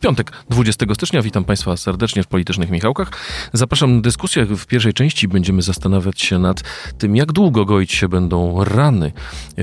[0.00, 3.10] W piątek, 20 stycznia, witam Państwa serdecznie w Politycznych Michałkach.
[3.52, 4.44] Zapraszam na dyskusję.
[4.44, 6.62] W pierwszej części będziemy zastanawiać się nad
[6.98, 9.12] tym, jak długo goić się będą rany
[9.58, 9.62] e,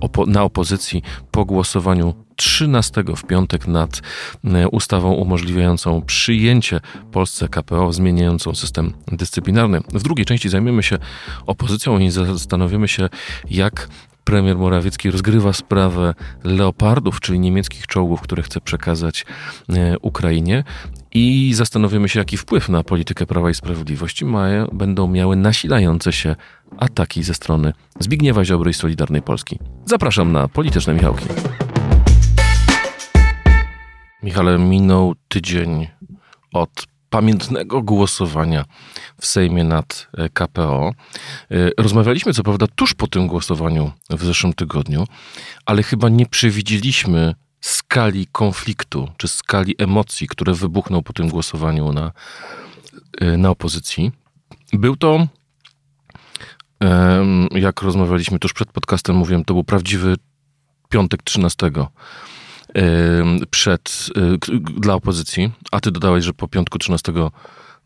[0.00, 4.00] opo na opozycji po głosowaniu 13 w piątek nad
[4.44, 6.80] e, ustawą umożliwiającą przyjęcie
[7.12, 9.80] Polsce KPO, zmieniającą system dyscyplinarny.
[9.92, 10.98] W drugiej części zajmiemy się
[11.46, 13.08] opozycją i zastanowimy się,
[13.50, 13.88] jak
[14.28, 16.14] premier Morawiecki rozgrywa sprawę
[16.44, 19.26] leopardów, czyli niemieckich czołgów, które chce przekazać
[19.68, 20.64] e, Ukrainie.
[21.14, 26.36] I zastanowimy się, jaki wpływ na politykę Prawa i Sprawiedliwości mają, będą miały nasilające się
[26.78, 29.58] ataki ze strony Zbigniewa Ziobry i Solidarnej Polski.
[29.84, 31.26] Zapraszam na polityczne Michałki.
[34.22, 35.86] Michale, minął tydzień
[36.52, 38.64] od pamiętnego głosowania
[39.20, 40.90] w Sejmie nad e, KPO.
[41.50, 45.06] E, rozmawialiśmy co prawda tuż po tym głosowaniu w zeszłym tygodniu,
[45.66, 52.12] ale chyba nie przewidzieliśmy skali konfliktu czy skali emocji, które wybuchną po tym głosowaniu na,
[53.20, 54.12] e, na opozycji.
[54.72, 55.26] Był to,
[57.50, 60.16] jak rozmawialiśmy tuż przed podcastem, mówiłem, to był prawdziwy
[60.88, 61.70] piątek 13
[63.50, 64.08] przed,
[64.48, 67.12] y, dla opozycji, a ty dodałeś, że po piątku 13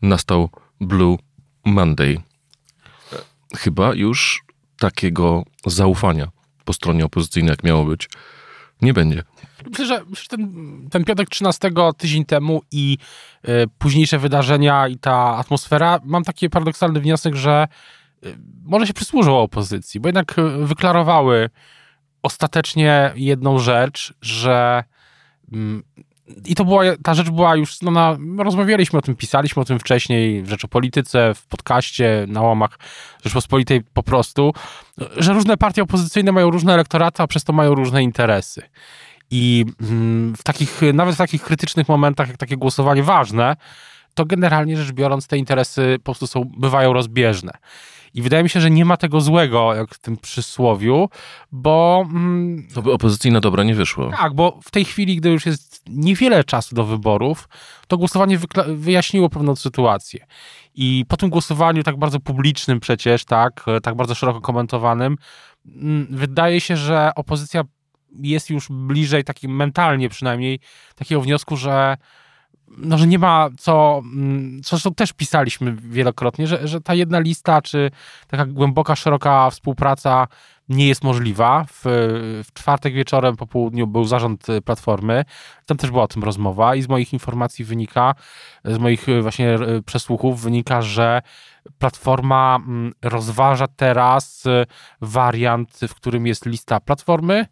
[0.01, 0.49] nastał
[0.81, 1.17] Blue
[1.65, 2.17] Monday.
[3.55, 4.43] Chyba już
[4.79, 6.27] takiego zaufania
[6.65, 8.09] po stronie opozycyjnej, jak miało być,
[8.81, 9.23] nie będzie.
[9.69, 10.49] Myślę, że, ten,
[10.91, 12.97] ten piątek 13 tydzień temu i
[13.47, 17.67] y, późniejsze wydarzenia i ta atmosfera, mam taki paradoksalny wniosek, że
[18.25, 21.49] y, może się przysłużyło opozycji, bo jednak y, wyklarowały
[22.23, 24.83] ostatecznie jedną rzecz, że
[25.51, 25.83] mm,
[26.45, 29.79] i to była, ta rzecz była już, no na, rozmawialiśmy o tym, pisaliśmy o tym
[29.79, 32.79] wcześniej w Rzeczopolityce, w podcaście, na łamach
[33.23, 34.53] Rzeczpospolitej po prostu,
[35.17, 38.61] że różne partie opozycyjne mają różne elektoraty, a przez to mają różne interesy.
[39.31, 43.55] I mm, w takich, nawet w takich krytycznych momentach, jak takie głosowanie ważne,
[44.13, 47.51] to generalnie rzecz biorąc te interesy po prostu są, bywają rozbieżne.
[48.13, 51.09] I wydaje mi się, że nie ma tego złego, jak w tym przysłowiu,
[51.51, 52.05] bo...
[52.09, 54.11] Mm, to by opozycyjne dobra nie wyszło.
[54.11, 57.49] Tak, bo w tej chwili, gdy już jest niewiele czasu do wyborów,
[57.87, 60.25] to głosowanie wyjaśniło pewną sytuację.
[60.75, 65.17] I po tym głosowaniu tak bardzo publicznym przecież, tak, tak bardzo szeroko komentowanym,
[65.65, 67.63] mm, wydaje się, że opozycja
[68.21, 70.59] jest już bliżej, takim mentalnie przynajmniej,
[70.95, 71.97] takiego wniosku, że
[72.77, 77.19] no, że nie ma co, mm, co zresztą też pisaliśmy wielokrotnie, że, że ta jedna
[77.19, 77.91] lista, czy
[78.27, 80.27] taka głęboka, szeroka współpraca
[80.69, 81.63] nie jest możliwa.
[81.63, 81.81] W,
[82.43, 85.25] w czwartek wieczorem po południu był zarząd Platformy,
[85.65, 88.15] tam też była o tym rozmowa i z moich informacji wynika,
[88.65, 91.21] z moich właśnie przesłuchów wynika, że
[91.77, 94.43] Platforma mm, rozważa teraz
[95.01, 97.45] wariant, w którym jest lista Platformy,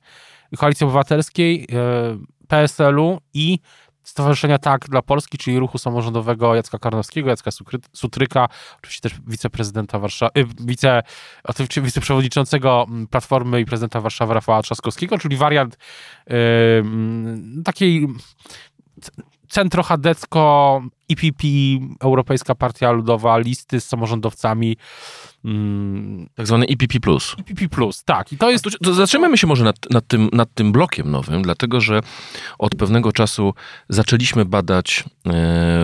[0.58, 2.18] Koalicji Obywatelskiej, e,
[2.48, 3.60] PSL-u i
[4.04, 7.52] Stowarzyszenia Tak dla Polski, czyli ruchu samorządowego Jacka Karnowskiego, Jacka
[7.94, 8.48] Sutryka,
[8.78, 11.04] oczywiście też wiceprezydenta Warszawy, wice,
[11.84, 15.78] wiceprzewodniczącego mm, Platformy i prezydenta Warszawy Rafała Trzaskowskiego, czyli wariant
[16.28, 16.36] yy,
[17.64, 18.08] takiej
[19.52, 21.44] centrochadecko IPP,
[22.00, 24.78] Europejska Partia Ludowa, listy z samorządowcami.
[25.46, 26.94] Mm, tak zwany IPP+.
[27.48, 28.34] IPP+, tak.
[28.34, 28.66] I to jest...
[28.84, 32.02] To, zatrzymamy się może nad, nad, tym, nad tym blokiem nowym, dlatego że
[32.60, 33.54] od pewnego czasu
[33.90, 35.32] zaczęliśmy badać e,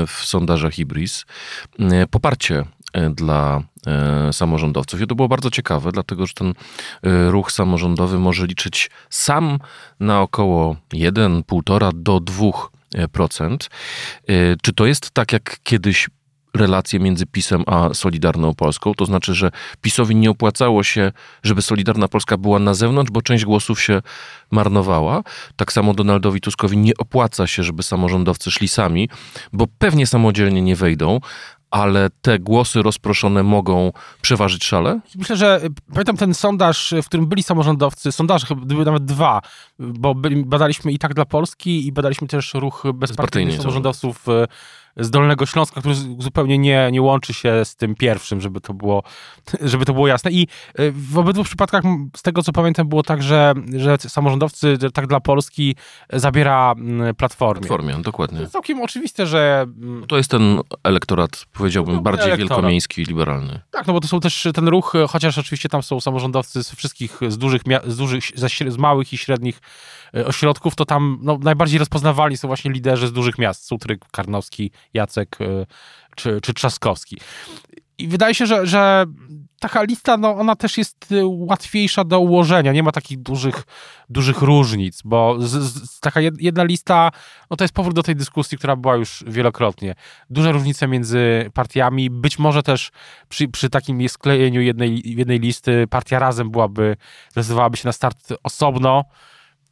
[0.07, 1.25] w sondażach Ibris
[1.79, 3.63] e, poparcie e, dla
[4.31, 5.01] samorządowców.
[5.01, 6.53] I to było bardzo ciekawe, dlatego że ten
[7.29, 9.59] ruch samorządowy może liczyć sam
[9.99, 12.73] na około 1, 1,5 do 2 procent.
[12.73, 12.76] Y,
[14.61, 16.09] czy to jest tak jak kiedyś
[16.53, 18.93] relacje między PiSem a Solidarną Polską.
[18.93, 21.11] To znaczy, że PiSowi nie opłacało się,
[21.43, 24.01] żeby Solidarna Polska była na zewnątrz, bo część głosów się
[24.51, 25.23] marnowała.
[25.55, 29.09] Tak samo Donaldowi Tuskowi nie opłaca się, żeby samorządowcy szli sami,
[29.53, 31.19] bo pewnie samodzielnie nie wejdą,
[31.71, 33.91] ale te głosy rozproszone mogą
[34.21, 34.99] przeważyć szale?
[35.15, 39.41] Myślę, że y, pamiętam ten sondaż, w którym byli samorządowcy, sondaże były nawet dwa,
[39.79, 44.47] bo byli, badaliśmy i tak dla Polski i badaliśmy też ruch bezpartyjnych samorządowców y,
[44.99, 49.03] z Dolnego Śląska, który zupełnie nie, nie łączy się z tym pierwszym, żeby to było,
[49.61, 50.31] żeby to było jasne.
[50.31, 50.47] I
[50.79, 51.83] y, w obydwu przypadkach,
[52.15, 55.75] z tego co pamiętam, było tak, że, że samorządowcy tak dla Polski
[56.13, 56.75] zabiera
[57.17, 57.67] Platformie.
[57.67, 58.37] Platformie, dokładnie.
[58.37, 59.65] To jest całkiem oczywiste, że...
[60.07, 62.49] To jest ten elektorat, powiedziałbym, no, bardziej elektorat.
[62.49, 63.61] wielkomiejski i liberalny.
[63.71, 67.19] Tak, no bo to są też ten ruch, chociaż oczywiście tam są samorządowcy z wszystkich,
[67.27, 68.23] z dużych, z, dużych,
[68.67, 69.61] z małych i średnich
[70.15, 74.71] e, ośrodków, to tam no, najbardziej rozpoznawalni są właśnie liderzy z dużych miast, Sutryk, Karnowski
[74.93, 75.65] Jacek y,
[76.15, 77.17] czy, czy Trzaskowski.
[77.97, 79.05] I wydaje się, że, że
[79.59, 83.63] taka lista, no ona też jest y, łatwiejsza do ułożenia, nie ma takich dużych,
[84.09, 87.11] dużych różnic, bo z, z, taka jedna lista,
[87.49, 89.95] no to jest powrót do tej dyskusji, która była już wielokrotnie.
[90.29, 92.91] Duże różnice między partiami, być może też
[93.29, 96.97] przy, przy takim sklejeniu jednej, jednej listy partia razem byłaby,
[97.31, 99.03] zdecydowałaby się na start osobno,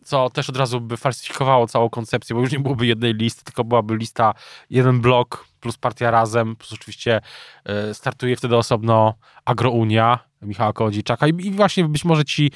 [0.05, 3.63] co też od razu by falsyfikowało całą koncepcję, bo już nie byłoby jednej listy, tylko
[3.63, 4.33] byłaby lista,
[4.69, 7.21] jeden blok plus partia razem, plus oczywiście
[7.65, 9.13] e, startuje wtedy osobno
[9.45, 11.27] Agrounia Michała Kołodziejczaka.
[11.27, 12.51] I, właśnie być może ci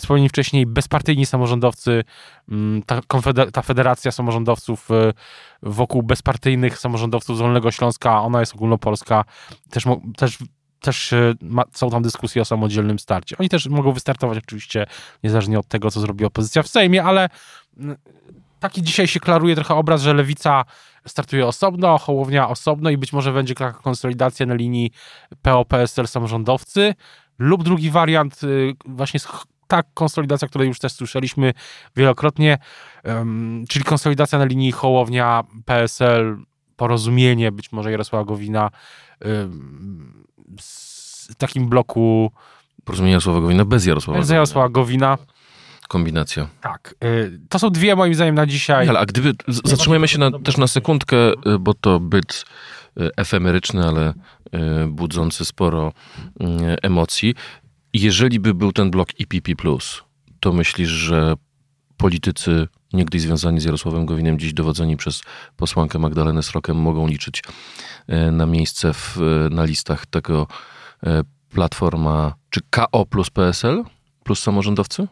[0.00, 2.04] wspomnieni wcześniej bezpartyjni samorządowcy,
[2.48, 3.00] mm, ta,
[3.52, 5.12] ta federacja samorządowców e,
[5.62, 9.24] wokół bezpartyjnych samorządowców z Wolnego Śląska, ona jest ogólnopolska,
[9.70, 9.84] też,
[10.16, 10.38] też
[10.82, 13.36] też e, ma, są tam dyskusje o samodzielnym starcie.
[13.38, 14.86] Oni też mogą wystartować oczywiście
[15.22, 17.28] niezależnie od tego, co zrobi opozycja w Sejmie, ale
[18.60, 20.64] taki dzisiaj się klaruje trochę obraz, że lewica
[21.06, 24.90] startuje osobno, Hołownia osobno i być może będzie taka konsolidacja na linii
[25.42, 26.94] PO-PSL samorządowcy
[27.38, 29.20] lub drugi wariant y, właśnie
[29.66, 31.52] ta konsolidacja, której już też słyszeliśmy
[31.96, 32.58] wielokrotnie,
[33.68, 36.36] czyli konsolidacja na linii Hołownia, PSL,
[36.76, 38.70] porozumienie, być może Jarosława Gowina
[41.30, 42.32] w takim bloku
[42.84, 45.18] Porozumienie Jarosława Gowina bez Jarosława Bez Jarosława Gowina.
[45.88, 46.48] Kombinacja.
[46.60, 46.94] Tak.
[47.04, 48.88] Y, to są dwie moim zdaniem na dzisiaj.
[48.88, 52.44] Ale a gdyby, zatrzymajmy się na, też na sekundkę, y, bo to byt
[53.00, 54.14] y, efemeryczny, ale
[54.88, 55.92] budzący sporo
[56.82, 57.34] emocji.
[57.92, 59.52] Jeżeli by był ten blok IPP+,
[60.40, 61.34] to myślisz, że
[62.02, 65.22] politycy niegdyś związani z Jarosławem Gowinem, dziś dowodzeni przez
[65.56, 67.42] posłankę Magdalenę Srokiem, mogą liczyć
[68.32, 69.18] na miejsce w,
[69.50, 70.46] na listach tego
[71.54, 73.84] Platforma, czy KO plus PSL
[74.24, 75.08] plus samorządowcy?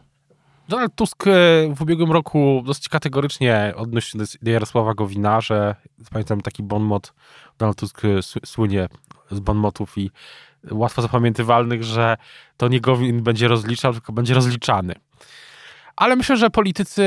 [0.69, 1.31] Donald Tusk e,
[1.75, 5.75] w ubiegłym roku dosyć kategorycznie odnosił do Jarosława Gowina, że
[6.11, 7.13] pamiętam taki bonmot,
[7.57, 8.09] Donald Tusk e,
[8.45, 8.87] słynie
[9.31, 10.11] z bonmotów i
[10.71, 12.17] łatwo zapamiętywalnych, że
[12.57, 14.95] to nie Gowin będzie rozliczał, tylko będzie rozliczany.
[15.95, 17.03] Ale myślę, że politycy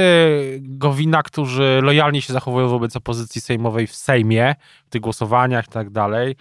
[0.61, 4.55] Gowina, którzy lojalnie się zachowują wobec opozycji sejmowej w Sejmie,
[4.87, 6.37] w tych głosowaniach i tak dalej,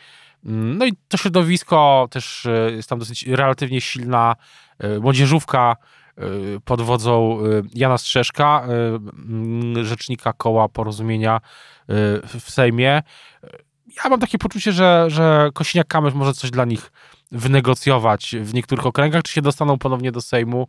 [0.45, 4.36] mm, no i to środowisko też e, jest tam dosyć relatywnie silna
[5.01, 5.75] młodzieżówka,
[6.22, 7.40] Y, pod wodzą
[7.74, 8.68] Jana Strzeszka,
[9.81, 11.42] rzecznika koła porozumienia
[12.28, 13.04] w Sejmie.
[14.04, 16.92] Ja mam takie poczucie, że, że Kosiniak-Kamysz może coś dla nich
[17.31, 20.68] wynegocjować w niektórych okręgach, czy się dostaną ponownie do Sejmu,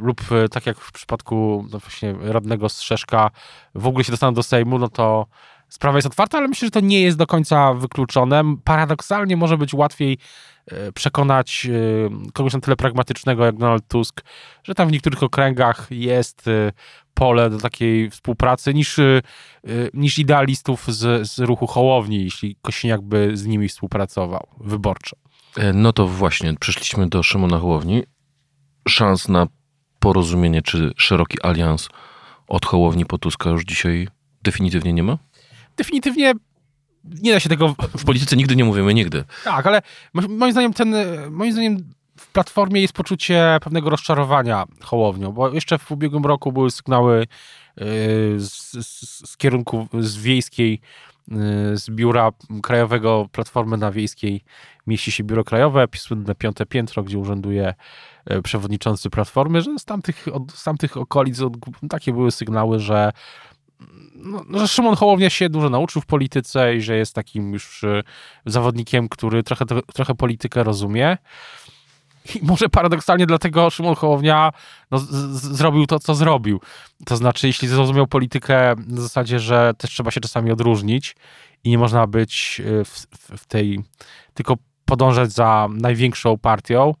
[0.00, 0.20] lub
[0.50, 3.30] tak jak w przypadku no właśnie radnego Strzeszka,
[3.74, 5.26] w ogóle się dostaną do Sejmu, no to
[5.70, 8.42] sprawa jest otwarta, ale myślę, że to nie jest do końca wykluczone.
[8.64, 10.18] Paradoksalnie może być łatwiej
[10.66, 14.20] e, przekonać e, kogoś na tyle pragmatycznego jak Donald Tusk,
[14.64, 16.72] że tam w niektórych okręgach jest e,
[17.14, 19.00] pole do takiej współpracy niż,
[19.94, 25.16] niż idealistów z, z ruchu Hołowni, jeśli Kosiniak by z nimi współpracował wyborczo.
[25.74, 28.02] No to właśnie, przyszliśmy do Szymona Hołowni.
[28.88, 29.46] Szans na
[30.00, 31.88] porozumienie czy szeroki alians
[32.48, 34.08] od Hołowni po Tuska już dzisiaj
[34.42, 35.18] definitywnie nie ma?
[35.80, 36.32] definitywnie
[37.04, 37.74] nie da się tego...
[37.98, 39.24] W polityce nigdy nie mówimy nigdy.
[39.44, 39.82] Tak, ale
[40.28, 40.94] moim zdaniem ten,
[41.30, 46.70] moim zdaniem w Platformie jest poczucie pewnego rozczarowania Hołownią, bo jeszcze w ubiegłym roku były
[46.70, 47.26] sygnały y,
[48.38, 50.80] z, z, z kierunku z wiejskiej,
[51.74, 52.30] z biura
[52.62, 54.44] krajowego Platformy na wiejskiej
[54.86, 57.74] mieści się biuro krajowe, słynne piąte piętro, gdzie urzęduje
[58.30, 61.52] y, przewodniczący Platformy, że z tamtych, od, z tamtych okolic od,
[61.90, 63.12] takie były sygnały, że
[64.14, 68.02] no, że Szymon Hołownia się dużo nauczył w polityce i że jest takim już e,
[68.46, 71.18] zawodnikiem, który trochę, trochę politykę rozumie.
[72.34, 74.52] I może paradoksalnie dlatego Szymon Hołownia
[74.90, 76.60] no, z, z, zrobił to, co zrobił.
[77.06, 81.16] To znaczy, jeśli zrozumiał politykę na zasadzie, że też trzeba się czasami odróżnić
[81.64, 83.06] i nie można być e, w,
[83.38, 83.84] w tej,
[84.34, 86.94] tylko podążać za największą partią,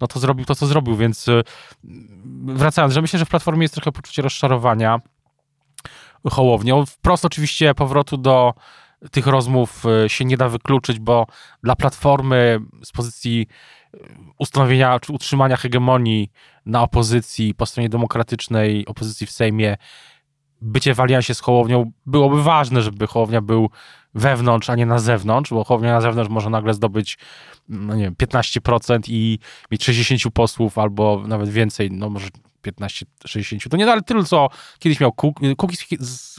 [0.00, 0.96] no to zrobił to, co zrobił.
[0.96, 1.42] Więc e,
[2.44, 5.00] wracając, że myślę, że w Platformie jest trochę poczucie rozczarowania
[6.30, 6.86] Hołownią.
[6.86, 8.54] Wprost oczywiście powrotu do
[9.10, 11.26] tych rozmów e, się nie da wykluczyć, bo
[11.62, 13.46] dla Platformy z pozycji
[14.38, 16.30] ustanowienia czy utrzymania hegemonii
[16.66, 19.76] na opozycji po stronie demokratycznej, opozycji w Sejmie,
[20.60, 23.70] bycie w aliansie z Hołownią byłoby ważne, żeby Hołownia był
[24.14, 27.18] wewnątrz, a nie na zewnątrz, bo Hołownia na zewnątrz może nagle zdobyć
[27.68, 29.38] no nie wiem, 15% i
[29.70, 32.28] mieć 60 posłów albo nawet więcej, no może
[32.66, 33.68] 15-60.
[33.68, 35.84] To nie ale tyle, co kiedyś miał Cookies,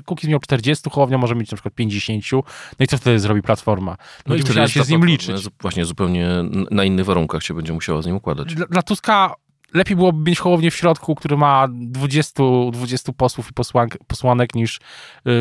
[0.06, 2.24] Cookies miał 40, Hołownia może mieć na przykład 50.
[2.32, 3.92] No i co wtedy zrobi Platforma?
[3.92, 5.48] No, no i wtedy się z nim liczyć.
[5.62, 6.30] Właśnie zupełnie
[6.72, 8.56] na innych warunkach się będzie musiała z nim układać.
[8.56, 9.36] Dla, dla Tuska
[9.74, 14.80] lepiej byłoby mieć Hołownię w środku, który ma 20, 20 posłów i posłanek, posłanek niż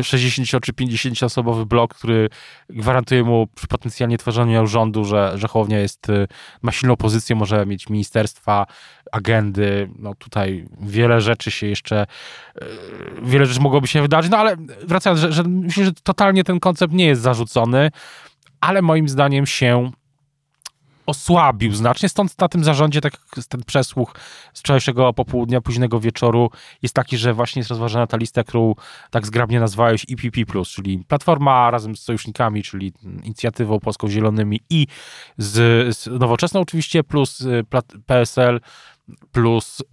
[0.03, 2.29] 60 y, czy 50 osobowy blok, który
[2.69, 6.27] gwarantuje mu przy potencjalnie tworzeniu rządu, że, że Hołownia jest, y,
[6.61, 8.65] ma silną pozycję, może mieć ministerstwa,
[9.11, 9.89] agendy.
[9.99, 12.05] No tutaj wiele rzeczy się jeszcze,
[12.61, 12.65] y,
[13.21, 14.55] wiele rzeczy mogłoby się wydarzyć, no ale
[14.87, 17.91] wracając, że, że myślę, że totalnie ten koncept nie jest zarzucony,
[18.61, 19.91] ale moim zdaniem się
[21.07, 23.17] osłabił znacznie, stąd na tym zarządzie tak,
[23.49, 24.15] ten przesłuch
[24.53, 26.49] z wczorajszego popołudnia, późnego wieczoru
[26.81, 28.75] jest taki, że właśnie jest rozważana ta lista, którą
[29.11, 34.87] tak zgrabnie nazwałeś IPP+, czyli Platforma razem z sojusznikami, czyli Inicjatywą Polską Zielonymi i
[35.37, 37.63] z, z Nowoczesną oczywiście, plus y,
[38.05, 38.59] PSL,
[39.31, 39.83] plus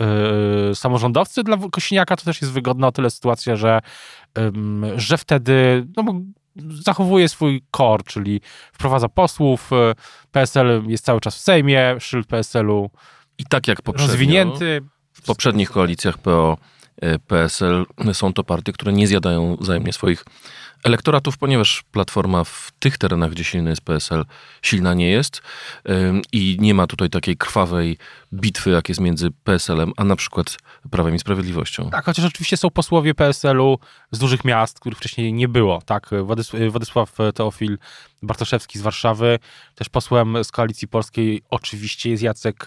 [0.68, 1.42] yy, samorządowcy.
[1.42, 3.80] Dla Kośniaka to też jest wygodna o tyle sytuacja, że,
[4.37, 6.04] yy, że wtedy no,
[6.56, 8.40] zachowuje swój core, czyli
[8.73, 9.94] wprowadza posłów, e,
[10.32, 12.90] PSL jest cały czas w Sejmie, szyld PSL-u
[13.38, 14.82] i tak jak poprzednio, rozwinięty.
[15.12, 16.58] W poprzednich koalicjach PO,
[17.02, 20.25] e, PSL są to partie, które nie zjadają wzajemnie swoich
[20.84, 24.24] elektoratów, ponieważ Platforma w tych terenach, gdzie silny jest PSL,
[24.62, 25.42] silna nie jest
[26.32, 27.98] i nie ma tutaj takiej krwawej
[28.34, 30.56] bitwy, jak jest między PSL-em, a na przykład
[30.90, 31.90] Prawem i Sprawiedliwością.
[31.90, 33.78] Tak, chociaż oczywiście są posłowie PSL-u
[34.10, 35.82] z dużych miast, których wcześniej nie było.
[35.86, 36.10] Tak,
[36.68, 37.78] Władysław Teofil
[38.22, 39.38] Bartoszewski z Warszawy,
[39.74, 42.66] też posłem z Koalicji Polskiej oczywiście jest Jacek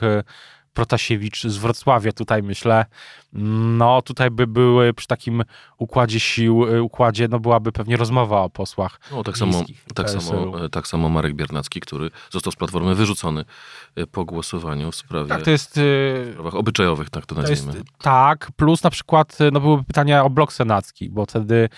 [0.78, 2.86] Protasiewicz z Wrocławia tutaj myślę,
[3.34, 5.44] no tutaj by były przy takim
[5.78, 9.00] układzie sił, y, układzie, no byłaby pewnie rozmowa o posłach.
[9.12, 9.64] No tak samo,
[9.96, 13.46] tak samo, tak samo Marek Biernacki, który został z Platformy wyrzucony
[13.96, 17.72] e, po głosowaniu w sprawie tak, to jest, y, w sprawach obyczajowych, tak to nazwijmy.
[17.72, 21.70] To jest, tak, plus na przykład no byłyby pytania o blok senacki, bo wtedy,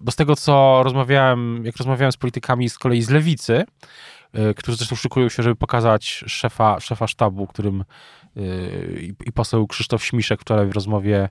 [0.00, 3.64] bo z tego co rozmawiałem, jak rozmawiałem z politykami z kolei z lewicy,
[4.56, 7.84] którzy zresztą szykują się, żeby pokazać szefa, szefa sztabu, którym
[9.00, 11.28] i, i poseł Krzysztof Śmiszek wczoraj w rozmowie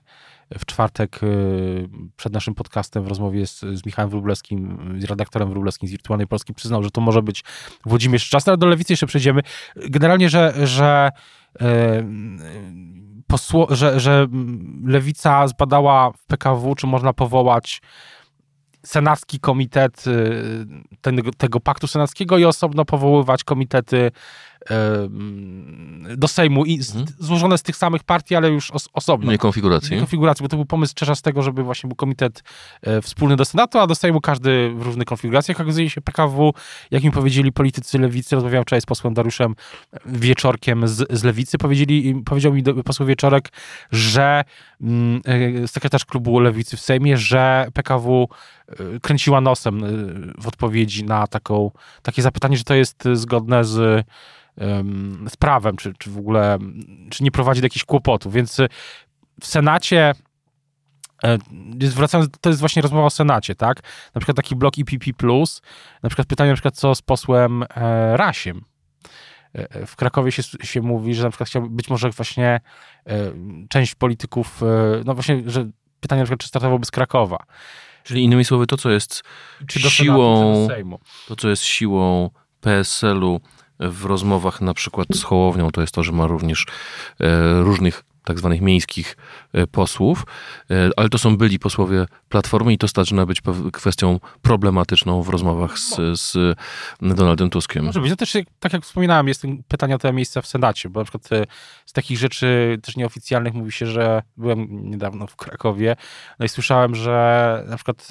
[0.58, 5.88] w czwartek y, przed naszym podcastem w rozmowie z, z Michałem Wróblewskim, z redaktorem Wróblewskim
[5.88, 7.44] z Wirtualnej Polski przyznał, że to może być
[7.86, 9.40] Włodzimierz Czas, ale do lewicy jeszcze przejdziemy.
[9.76, 11.10] Generalnie, że, że,
[11.62, 11.64] y,
[13.26, 14.26] posło, że, że
[14.84, 17.82] lewica zbadała w PKW, czy można powołać
[18.82, 20.66] senacki komitet y,
[21.00, 24.10] ten, tego paktu senackiego i osobno powoływać komitety
[26.16, 27.16] do Sejmu i z, mhm.
[27.18, 29.32] złożone z tych samych partii, ale już os, osobno.
[29.32, 29.90] Nie konfiguracji.
[29.90, 32.42] Nie konfiguracji, bo to był pomysł z tego, żeby właśnie był komitet
[32.82, 35.60] e, wspólny do Senatu, a do Sejmu każdy w różnych konfiguracjach.
[35.60, 36.52] Okazuje się PKW,
[36.90, 39.54] jak mi powiedzieli politycy lewicy, rozmawiałem wczoraj z posłem Dariuszem
[40.06, 43.48] Wieczorkiem z, z lewicy, powiedzieli, powiedział mi poseł Wieczorek,
[43.92, 44.44] że
[44.80, 45.20] mm,
[45.64, 48.28] e, sekretarz klubu lewicy w Sejmie, że PKW
[48.68, 49.82] e, kręciła nosem
[50.38, 51.70] w odpowiedzi na taką,
[52.02, 54.06] takie zapytanie, że to jest zgodne z
[55.28, 56.58] z prawem, czy, czy w ogóle,
[57.10, 58.32] czy nie prowadzi do jakichś kłopotów.
[58.32, 58.68] Więc y,
[59.40, 60.14] w Senacie
[61.24, 61.38] e,
[61.80, 63.82] wracając, to jest właśnie rozmowa o Senacie, tak?
[64.14, 65.10] Na przykład taki blok IPP+,
[66.02, 68.64] na przykład pytanie na przykład co z posłem e, Rasiem.
[69.52, 72.60] E, w Krakowie się, się mówi, że na przykład chciałby, być może właśnie
[73.68, 74.60] część polityków,
[75.04, 77.38] no właśnie, że pytanie na przykład, czy startowałby z Krakowa.
[78.04, 79.22] Czyli innymi słowy, to co jest
[79.68, 83.40] siłą, Senatu, to co jest siłą PSL-u
[83.80, 86.66] w rozmowach na przykład z Hołownią, to jest to, że ma również
[87.20, 89.16] e, różnych tak zwanych miejskich
[89.52, 90.26] e, posłów,
[90.70, 93.42] e, ale to są byli posłowie Platformy i to zaczyna być
[93.72, 96.56] kwestią problematyczną w rozmowach z, z
[97.00, 97.84] Donaldem Tuskiem.
[97.84, 98.10] Może być.
[98.10, 101.28] To też, tak jak wspominałem, jest pytania o te miejsca w Senacie, bo na przykład
[101.86, 105.96] z takich rzeczy też nieoficjalnych mówi się, że byłem niedawno w Krakowie,
[106.38, 108.08] no i słyszałem, że na przykład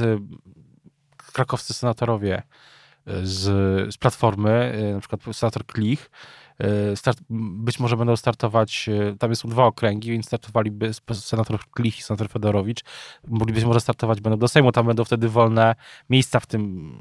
[1.33, 2.43] krakowscy senatorowie
[3.23, 6.09] z, z Platformy, y, na przykład senator Klich,
[6.91, 11.99] y, Start, być może będą startować, y, tam są dwa okręgi, więc startowaliby senator Klich
[11.99, 12.83] i senator Fedorowicz.
[13.27, 15.75] Być może startować będą do Sejmu, tam będą wtedy wolne
[16.09, 16.93] miejsca w tym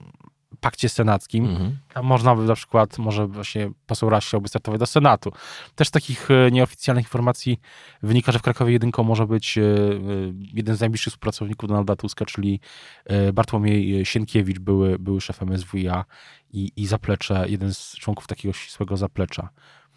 [0.60, 1.44] pakcie senackim.
[1.44, 1.78] Mhm.
[2.02, 5.32] Można by na przykład, może właśnie poseł Raz chciałby startować do Senatu.
[5.74, 7.60] Też z takich e, nieoficjalnych informacji
[8.02, 9.64] wynika, że w Krakowie jedynką może być e, e,
[10.52, 12.60] jeden z najbliższych współpracowników Donalda Tuska, czyli
[13.34, 16.04] Bartłomiej Sienkiewicz, były, były szef MSWiA
[16.52, 19.48] i, i zaplecze, jeden z członków takiego ścisłego zaplecza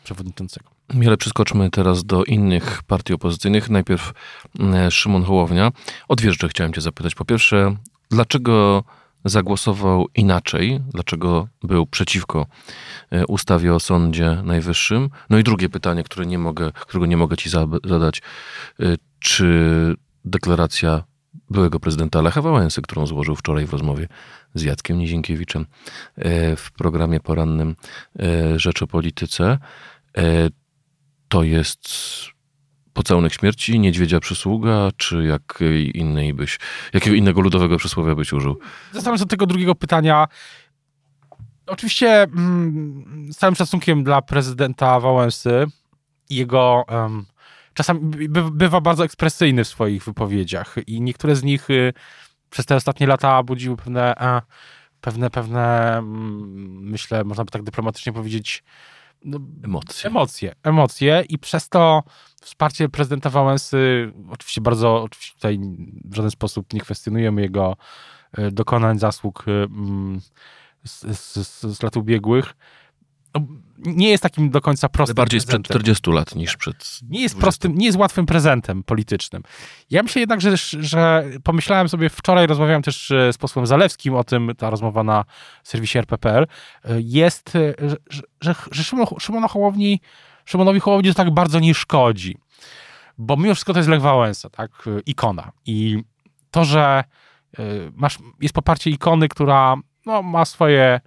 [0.04, 0.70] przewodniczącego.
[1.08, 3.70] Ale przeskoczmy teraz do innych partii opozycyjnych.
[3.70, 4.14] Najpierw
[4.90, 5.72] Szymon Hołownia.
[6.08, 7.16] O dwie rzeczy chciałem cię zapytać.
[7.16, 7.76] Po pierwsze,
[8.12, 8.84] dlaczego
[9.26, 12.46] zagłosował inaczej, dlaczego był przeciwko
[13.12, 15.10] e, ustawie o Sądzie Najwyższym.
[15.30, 17.50] No i drugie pytanie, które nie mogę, którego nie mogę ci
[17.84, 18.22] zadać,
[18.80, 19.96] e, czy
[20.26, 21.04] deklaracja
[21.50, 24.08] byłego prezydenta Lecha Wałęsy, którą złożył wczoraj w rozmowie
[24.54, 25.66] z Jackiem Nizinkiewiczem
[26.16, 27.76] e, w programie porannym
[28.56, 29.58] Rzecz o Polityce,
[31.28, 31.90] to jest
[33.00, 36.60] pocałunek śmierci, niedźwiedzia przysługa, czy jakiej innej byś,
[36.94, 38.60] jakiego innego ludowego przysłowia byś użył?
[38.92, 40.28] Zastanawiam się do tego drugiego pytania.
[41.68, 45.66] Oczywiście mm, z całym szacunkiem dla prezydenta Wałęsy,
[46.30, 47.26] jego um,
[47.74, 51.94] czasami by, bywa bardzo ekspresyjny w swoich wypowiedziach i niektóre z nich y,
[52.50, 54.42] przez te ostatnie lata budziły pewne, e,
[55.02, 58.64] pewne, pewne, mm, myślę, można by tak dyplomatycznie powiedzieć,
[59.64, 60.10] Emocje.
[60.10, 62.04] Emocje, emocje i przez to
[62.42, 65.60] wsparcie prezydenta Wałęsy, oczywiście bardzo, oczywiście tutaj
[66.06, 67.78] w żaden sposób nie kwestionujemy jego
[68.32, 70.22] e, dokonań, zasług e, mm,
[70.84, 72.54] z, z, z lat ubiegłych,
[73.36, 73.42] no,
[73.86, 75.82] nie jest takim do końca prostym Ale bardziej sprzed prezentem.
[75.82, 76.76] 40 lat niż przed.
[77.10, 77.42] Nie jest 20.
[77.42, 79.44] prostym, nie jest łatwym prezentem politycznym.
[79.90, 84.24] Ja myślę jednak, że, że pomyślałem sobie, wczoraj rozmawiałem też e, z posłem Zalewskim o
[84.24, 85.26] tym, ta rozmowa na
[85.64, 86.48] serwisie RPPL, e,
[87.00, 90.02] jest, e, że, że, że, Szymon, Szymona Hołowni,
[90.46, 92.38] Szymonowi Hołowni to tak bardzo nie szkodzi.
[93.18, 94.72] Bo mimo wszystko to jest Lech Wałęsa, tak?
[95.06, 95.52] Ikona.
[95.66, 96.04] I
[96.52, 97.04] to, że
[97.96, 101.00] masz, jest poparcie ikony, która no, ma swoje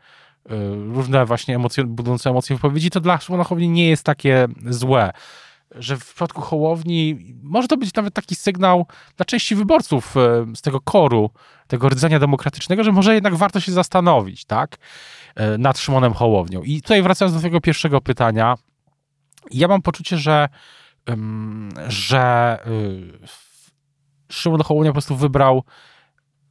[0.93, 5.11] różne właśnie emocje, budzące emocje wypowiedzi, to dla Szymona nie jest takie złe.
[5.75, 10.15] Że w przypadku Hołowni może to być nawet taki sygnał dla części wyborców
[10.55, 11.31] z tego koru,
[11.67, 14.77] tego rdzenia demokratycznego, że może jednak warto się zastanowić, tak,
[15.59, 16.63] nad Szymonem Hołownią.
[16.63, 18.55] I tutaj wracając do tego pierwszego pytania,
[19.51, 20.49] ja mam poczucie, że,
[21.89, 22.59] że
[24.31, 25.65] Szymon Hołownia po prostu wybrał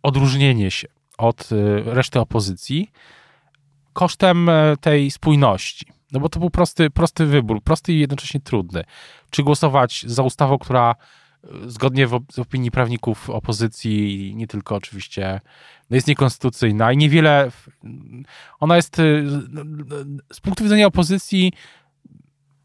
[0.04, 1.50] odróżnienie się od
[1.86, 2.92] reszty opozycji,
[3.94, 4.50] kosztem
[4.82, 5.86] tej spójności.
[6.12, 8.84] No bo to był prosty, prosty wybór, prosty i jednocześnie trudny.
[9.30, 10.96] Czy głosować za ustawą, która
[11.66, 15.42] zgodnie w, z opinii prawników opozycji, nie tylko oczywiście,
[15.90, 17.52] no jest niekonstytucyjna i niewiele,
[18.60, 18.98] ona jest
[20.34, 21.54] z punktu widzenia opozycji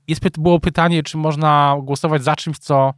[0.09, 2.95] jest, było pytanie, czy można głosować za czymś, co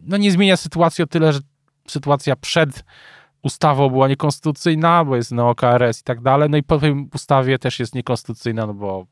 [0.00, 1.40] no nie zmienia sytuacji o tyle, że
[1.86, 2.84] sytuacja przed
[3.46, 7.58] ustawą była niekonstytucyjna, bo jest no KRS i tak dalej, no i po tej ustawie
[7.58, 9.06] też jest niekonstytucyjna, no bo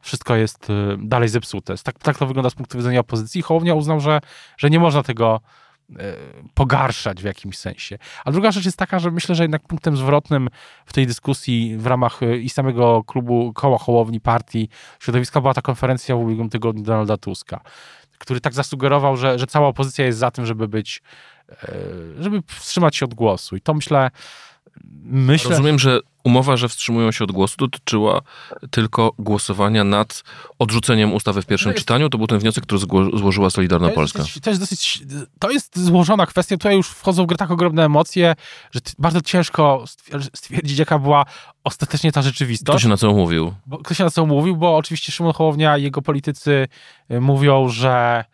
[0.00, 0.68] wszystko jest
[0.98, 1.74] dalej zepsute.
[1.84, 3.42] Tak, tak to wygląda z punktu widzenia opozycji.
[3.42, 4.20] Hołownia uznał, że,
[4.58, 5.40] że nie można tego
[6.54, 7.98] pogarszać w jakimś sensie.
[8.24, 10.48] A druga rzecz jest taka, że myślę, że jednak punktem zwrotnym
[10.86, 14.68] w tej dyskusji w ramach i samego klubu koła Hołowni Partii
[15.00, 17.60] Środowiska była ta konferencja w ubiegłym tygodniu Donalda Tuska,
[18.18, 21.02] który tak zasugerował, że, że cała opozycja jest za tym, żeby być
[22.18, 23.56] żeby wstrzymać się od głosu.
[23.56, 24.10] I to myślę,
[25.04, 25.50] myślę...
[25.50, 28.20] Rozumiem, że umowa, że wstrzymują się od głosu, dotyczyła
[28.70, 30.22] tylko głosowania nad
[30.58, 31.86] odrzuceniem ustawy w pierwszym to jest...
[31.86, 32.08] czytaniu.
[32.08, 32.80] To był ten wniosek, który
[33.18, 34.18] złożyła Solidarna to Polska.
[34.18, 35.02] Dosyć, to, jest dosyć,
[35.38, 36.56] to jest złożona kwestia.
[36.56, 38.36] Tutaj już wchodzą w grę tak ogromne emocje,
[38.70, 39.84] że bardzo ciężko
[40.34, 41.24] stwierdzić, jaka była
[41.64, 42.76] ostatecznie ta rzeczywistość.
[42.76, 43.54] Kto się na co umówił?
[43.66, 46.68] Bo, kto się na co umówił, bo oczywiście Szymon Hołownia i jego politycy
[47.20, 48.24] mówią, że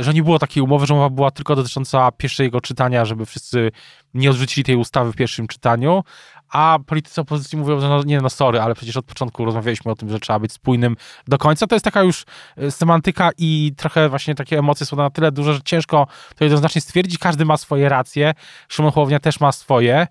[0.00, 3.70] że nie było takiej umowy, że umowa była tylko dotycząca pierwszego czytania, żeby wszyscy
[4.14, 6.04] nie odrzucili tej ustawy w pierwszym czytaniu,
[6.48, 9.94] a politycy opozycji mówią, że no, nie no sorry, ale przecież od początku rozmawialiśmy o
[9.94, 10.96] tym, że trzeba być spójnym
[11.28, 11.66] do końca.
[11.66, 12.24] To jest taka już
[12.70, 17.18] semantyka i trochę właśnie takie emocje są na tyle duże, że ciężko to jednoznacznie stwierdzić.
[17.18, 18.34] Każdy ma swoje racje.
[18.68, 20.06] Szymon Hołownia też ma swoje.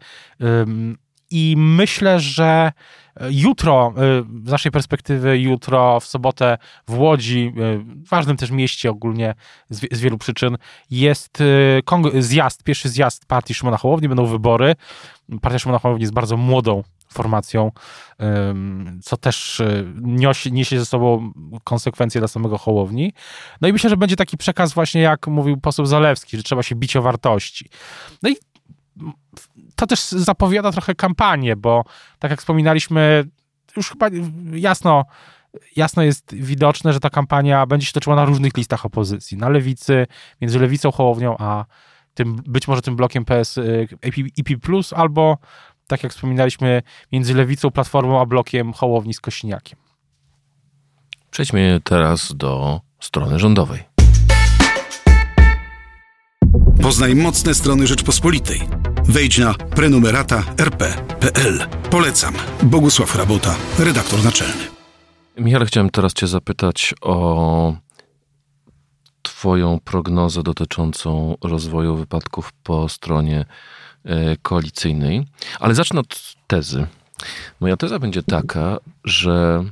[1.38, 2.72] I myślę, że
[3.30, 3.94] jutro,
[4.46, 7.54] z naszej perspektywy, jutro w sobotę w Łodzi,
[8.10, 9.36] ważnym też mieście ogólnie
[9.70, 10.58] z, wielu przyczyn,
[10.92, 11.44] jest
[12.20, 14.76] zjazd, pierwszy zjazd partii Szymona Hołowni, będą wybory.
[15.42, 17.72] Partia Szymona Hołowni jest bardzo młodą formacją,
[19.04, 19.62] co też
[20.02, 21.32] niesie, niesie ze sobą
[21.64, 23.14] konsekwencje dla samego Hołowni.
[23.62, 26.76] No i myślę, że będzie taki przekaz właśnie, jak mówił poseł Zalewski, że trzeba się
[26.76, 27.70] bić o wartości.
[28.24, 28.36] No i
[29.76, 31.84] to też zapowiada trochę kampanię, bo
[32.20, 33.24] tak jak wspominaliśmy,
[33.78, 34.08] już chyba
[34.54, 35.06] jasno,
[35.76, 39.38] jasno jest widoczne, że ta kampania będzie się toczyła na różnych listach opozycji.
[39.38, 40.08] Na lewicy,
[40.42, 41.66] między lewicą, Hołownią, a
[42.14, 43.58] tym, być może tym blokiem PS
[44.38, 44.50] EP+,
[44.96, 45.38] albo
[45.88, 46.82] tak jak wspominaliśmy,
[47.12, 49.80] między lewicą, platformą, a blokiem Hołowni z Kośniakiem.
[51.32, 53.95] Przejdźmy teraz do strony rządowej.
[56.96, 58.62] Poznaj mocne strony Rzeczpospolitej.
[59.06, 61.68] Wejdź na prenumerata rp.pl.
[61.90, 62.34] Polecam.
[62.64, 64.64] Bogusław Rabota, redaktor naczelny.
[65.38, 67.76] Michale, chciałem teraz Cię zapytać o
[69.22, 73.46] Twoją prognozę dotyczącą rozwoju wypadków po stronie
[74.06, 75.28] e, koalicyjnej,
[75.60, 76.88] ale zacznę od tezy.
[77.60, 79.64] Moja teza będzie taka, że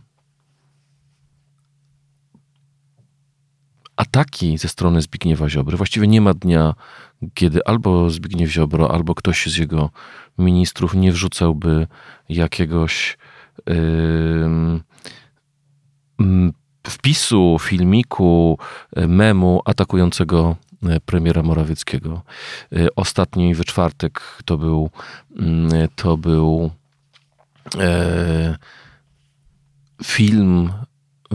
[3.96, 5.78] ataki ze strony Zbigniewa Ziobry.
[5.78, 6.74] Właściwie nie ma dnia,
[7.34, 9.90] kiedy albo Zbigniew Ziobro, albo ktoś z jego
[10.38, 11.88] ministrów nie wrzucałby
[12.30, 13.18] jakiegoś
[13.68, 14.84] yy,
[16.88, 18.58] wpisu filmiku,
[18.96, 22.22] memu atakującego e, premiera Morawieckiego.
[22.72, 24.90] E, Ostatni we czwartek to był,
[25.40, 26.72] mm, to był
[27.80, 28.58] e,
[30.04, 30.72] film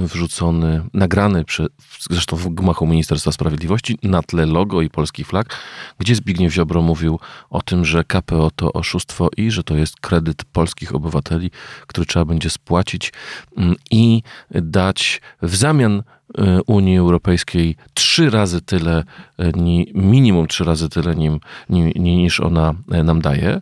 [0.07, 1.67] wrzucony, nagrany przy,
[2.11, 5.57] zresztą w gmachu Ministerstwa Sprawiedliwości na tle logo i polskich flag,
[5.99, 7.19] gdzie Zbigniew Ziobro mówił
[7.51, 11.51] o tym, że KPO to oszustwo i że to jest kredyt polskich obywateli,
[11.87, 13.13] który trzeba będzie spłacić
[13.57, 16.03] mm, i dać w zamian
[16.39, 19.05] e, Unii Europejskiej trzy razy tyle,
[19.57, 23.61] ni- minimum trzy razy tyle nim, ni- ni- niż ona e, nam daje.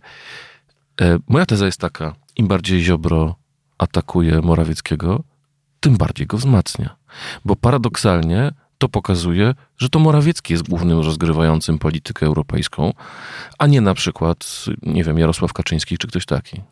[1.28, 3.34] Moja teza jest taka, im bardziej Ziobro
[3.78, 5.24] atakuje Morawieckiego,
[5.86, 6.96] tym bardziej go wzmacnia.
[7.44, 12.92] Bo paradoksalnie to pokazuje, że to Morawiecki jest głównym rozgrywającym politykę europejską,
[13.58, 16.62] a nie na przykład, nie wiem, Jarosław Kaczyński czy ktoś taki.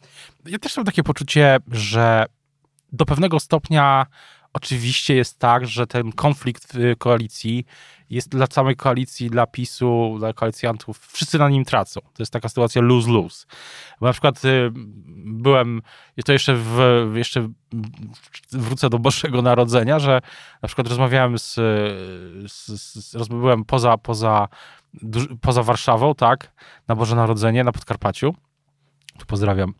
[0.47, 2.27] Ja też mam takie poczucie, że
[2.93, 4.07] do pewnego stopnia
[4.53, 7.67] oczywiście jest tak, że ten konflikt w koalicji
[8.11, 12.01] jest dla całej koalicji, dla PiSu, dla koalicjantów, wszyscy na nim tracą.
[12.01, 13.47] To jest taka sytuacja lose-lose.
[14.01, 14.71] Bo na przykład y,
[15.27, 15.83] byłem,
[16.25, 16.79] to jeszcze, w,
[17.15, 17.49] jeszcze
[18.53, 20.21] wrócę do Bożego Narodzenia, że
[20.63, 21.55] na przykład rozmawiałem z,
[22.53, 22.69] z,
[23.13, 24.49] z byłem poza, poza,
[25.03, 26.53] duż- poza Warszawą, tak,
[26.89, 28.35] na Boże Narodzenie, na Podkarpaciu.
[29.19, 29.75] Tu pozdrawiam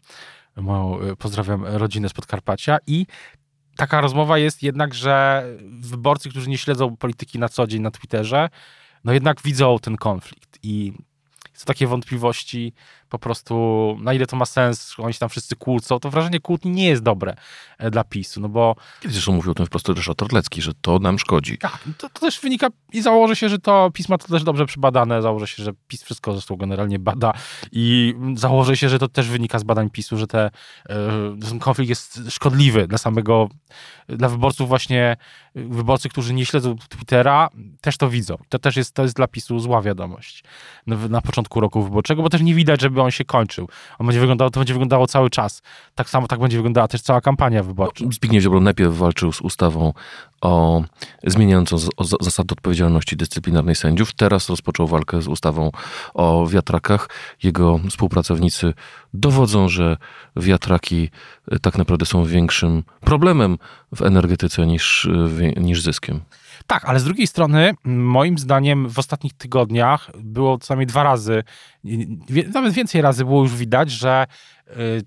[0.57, 3.07] moją, pozdrawiam rodzinę z Podkarpacia i
[3.77, 5.45] taka rozmowa jest jednak, że
[5.81, 8.49] wyborcy, którzy nie śledzą polityki na co dzień na Twitterze,
[9.05, 10.93] no jednak widzą ten konflikt i
[11.55, 12.73] są takie wątpliwości
[13.09, 16.71] po prostu, na ile to ma sens, oni się tam wszyscy kłócą, to wrażenie kłótni
[16.71, 17.35] nie jest dobre
[17.79, 20.99] e, dla PiSu, no bo Kiedyś zresztą mówił o tym wprost Ryszard Terlecki, że to
[20.99, 21.59] nam szkodzi.
[21.59, 25.23] tak, to, to też wynika i założę się, że to pisma to też dobrze przebadane,
[25.23, 27.33] założę się, że PiS wszystko zresztą generalnie bada
[27.73, 30.51] i założę się, że to też wynika z badań PiSu, że te,
[30.89, 30.97] e,
[31.49, 33.49] ten konflikt jest szkodliwy dla samego,
[34.09, 35.17] dla wyborców właśnie,
[35.55, 37.49] wyborcy, którzy nie śledzą Twittera,
[37.81, 38.37] też to widzą.
[38.49, 40.45] To też jest, to jest dla PiSu zła wiadomość
[40.87, 43.69] na, na początku roku wyborczego, bo też nie widać, żeby on się kończył.
[43.99, 45.63] On będzie wyglądał, to będzie wyglądało cały czas.
[45.95, 48.05] Tak samo tak będzie wyglądała też cała kampania wyborcza.
[48.13, 49.93] Zbigniew Ziobro najpierw walczył z ustawą
[50.41, 50.83] o
[51.27, 54.13] zmieniającą z- o za- zasady odpowiedzialności dyscyplinarnej sędziów.
[54.13, 55.71] Teraz rozpoczął walkę z ustawą
[56.15, 57.09] o wiatrakach.
[57.43, 58.75] Jego współpracownicy
[59.15, 59.97] dowodzą, że
[60.37, 61.11] wiatraki
[61.53, 63.59] y, tak naprawdę są większym problemem
[63.97, 66.21] w energetyce niż, wie- niż zyskiem.
[66.67, 71.45] Tak, ale z drugiej strony, moim zdaniem, w ostatnich tygodniach było co najmniej dwa razy,
[72.55, 74.27] nawet więcej razy było już widać, że
[74.71, 75.03] y,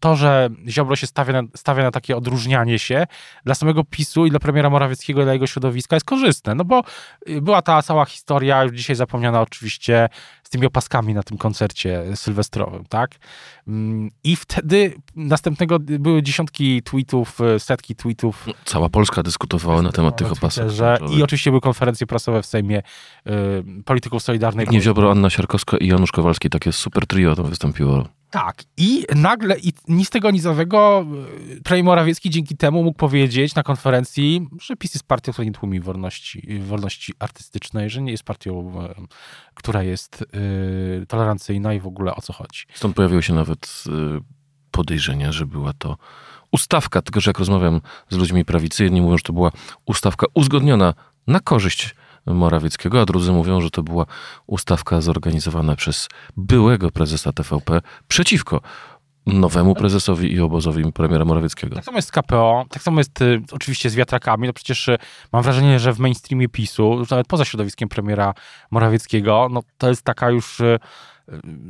[0.00, 3.06] to, że Ziobro się stawia na, stawia na takie odróżnianie się
[3.44, 6.54] dla samego PiSu i dla premiera Morawieckiego i dla jego środowiska jest korzystne.
[6.54, 6.82] No bo
[7.28, 10.08] y, była ta cała historia, już dzisiaj zapomniana oczywiście,
[10.46, 13.10] z tymi opaskami na tym koncercie sylwestrowym, tak?
[13.68, 20.16] Mm, I wtedy następnego były dziesiątki tweetów, y, setki tweetów Cała Polska dyskutowała na temat
[20.16, 20.64] tych opasek.
[20.64, 20.98] Twitterze.
[21.10, 23.32] I oczywiście były konferencje prasowe w Sejmie y,
[23.84, 24.66] polityków Solidarnej.
[24.66, 28.08] Zbigniew Ziobro, Anna Siarkowska i Janusz Kowalski, takie super trio tam wystąpiło.
[28.30, 28.62] Tak.
[28.76, 31.06] I nagle, i ni z tego, ni z owego,
[31.56, 35.52] y, premier Morawiecki dzięki temu mógł powiedzieć na konferencji, że PiS jest partią, która nie
[35.52, 38.72] tłumi wolności, wolności artystycznej, że nie jest partią,
[39.54, 42.64] która jest y, tolerancyjna i w ogóle o co chodzi.
[42.74, 43.90] Stąd pojawiło się nawet y,
[44.70, 45.96] podejrzenia, że była to
[46.52, 49.52] ustawka, tylko że jak rozmawiam z ludźmi prawicy, jedni mówią, że to była
[49.86, 50.94] ustawka uzgodniona
[51.26, 51.94] na korzyść
[52.26, 54.06] Morawieckiego, a drudzy mówią, że to była
[54.46, 58.60] ustawka zorganizowana przez byłego prezesa TVP przeciwko
[59.26, 61.74] nowemu prezesowi i obozowi premiera Morawieckiego.
[61.74, 64.46] Tak samo jest z KPO, tak samo jest y, oczywiście z wiatrakami.
[64.46, 64.98] No przecież y,
[65.32, 68.34] mam wrażenie, że w mainstreamie PiSu, już nawet poza środowiskiem premiera
[68.70, 70.78] Morawieckiego, no to jest taka już, y,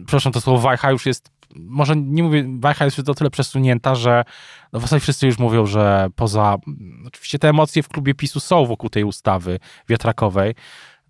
[0.06, 3.94] przepraszam, to słowo wajcha już jest, może nie mówię, wajcha jest już o tyle przesunięta,
[3.94, 4.24] że
[4.72, 8.40] no w zasadzie wszyscy już mówią, że poza, mm, oczywiście te emocje w klubie PiSu
[8.40, 10.54] są wokół tej ustawy wiatrakowej,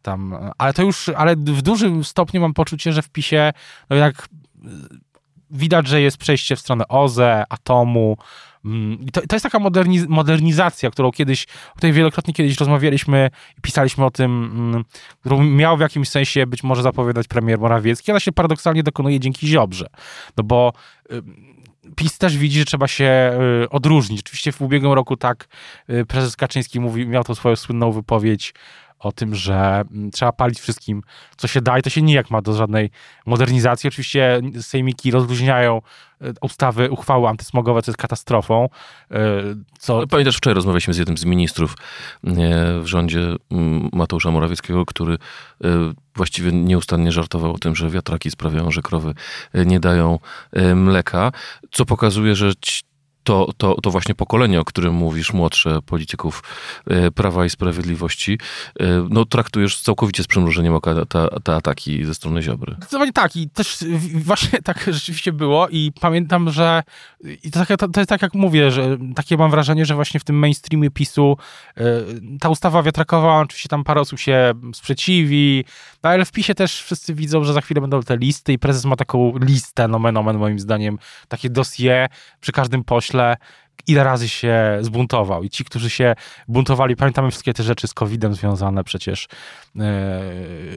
[0.02, 3.52] tam, ale to już, ale w dużym stopniu mam poczucie, że w PiSie
[3.90, 4.28] no jednak
[5.50, 8.16] widać, że jest przejście w stronę OZE, atomu.
[8.64, 13.60] Mm, to, to jest taka moderniz- modernizacja, którą kiedyś, o której wielokrotnie kiedyś rozmawialiśmy i
[13.60, 14.84] pisaliśmy o tym, mm,
[15.20, 18.10] którą miał w jakimś sensie być może zapowiadać premier Morawiecki.
[18.10, 19.86] Ona się paradoksalnie dokonuje dzięki Ziobrze.
[20.36, 20.72] No bo
[21.12, 21.22] y,
[21.96, 24.20] PiS też widzi, że trzeba się y, odróżnić.
[24.20, 25.48] Oczywiście w ubiegłym roku tak
[25.90, 28.54] y, prezes Kaczyński mówi, miał tą swoją słynną wypowiedź
[29.06, 31.02] o tym, że mm, trzeba palić wszystkim,
[31.36, 32.90] co się da i to się nijak ma do żadnej
[33.26, 33.88] modernizacji.
[33.88, 35.82] Oczywiście sejmiki rozluźniają
[36.20, 38.68] e, ustawy, uchwały antysmogowe, co jest katastrofą.
[39.10, 39.18] e,
[39.78, 41.74] Co, No, Pamiętasz, wczoraj rozmawialiśmy z jednym z ministrów
[42.24, 42.30] e,
[42.80, 45.18] w rządzie mm, Mateusza Morawieckiego, który
[46.16, 49.14] właściwie nieustannie żartował o tym, że wiatraki sprawiają, że krowy
[49.54, 50.18] nie dają
[50.74, 51.32] mleka,
[51.70, 52.52] co pokazuje, że
[53.26, 56.42] to, to, to właśnie pokolenie, o którym mówisz, młodsze polityków
[56.86, 58.38] e, Prawa i Sprawiedliwości,
[58.80, 62.74] e, no traktujesz całkowicie z przymrużeniem oka te, te ataki ze strony Ziobry.
[62.78, 63.84] Zdecydowanie tak i też
[64.14, 66.82] właśnie tak rzeczywiście było i pamiętam, że
[67.44, 70.20] i to, tak, to, to jest tak jak mówię, że takie mam wrażenie, że właśnie
[70.20, 71.36] w tym mainstreamie PiSu
[71.76, 71.82] e,
[72.40, 75.64] ta ustawa wiatrakowa, oczywiście tam parę osób się sprzeciwi,
[76.02, 78.84] no ale w PiSie też wszyscy widzą, że za chwilę będą te listy i prezes
[78.84, 82.08] ma taką listę, nomen omen moim zdaniem, takie dossier
[82.40, 83.36] przy każdym pośle, myślę,
[83.86, 85.42] ile razy się zbuntował.
[85.42, 86.14] I ci, którzy się
[86.48, 89.28] buntowali, pamiętamy wszystkie te rzeczy z COVID-em związane przecież.
[89.80, 90.20] E,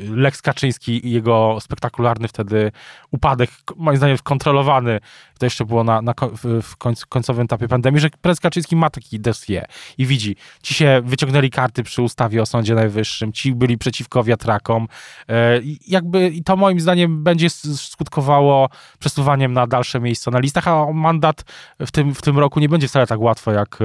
[0.10, 2.72] Lex Kaczyński i jego spektakularny wtedy
[3.12, 5.00] upadek, moim zdaniem kontrolowany,
[5.40, 6.14] to jeszcze było na, na
[6.62, 9.66] w końcowym etapie pandemii, że prezes Kaczyński ma taki dossier
[9.98, 14.88] i widzi, ci się wyciągnęli karty przy ustawie o Sądzie Najwyższym, ci byli przeciwko wiatrakom.
[15.30, 20.92] E, jakby i to moim zdaniem będzie skutkowało przesuwaniem na dalsze miejsca na listach, a
[20.94, 21.44] mandat
[21.80, 23.78] w tym, w tym roku nie będzie wcale tak łatwo jak,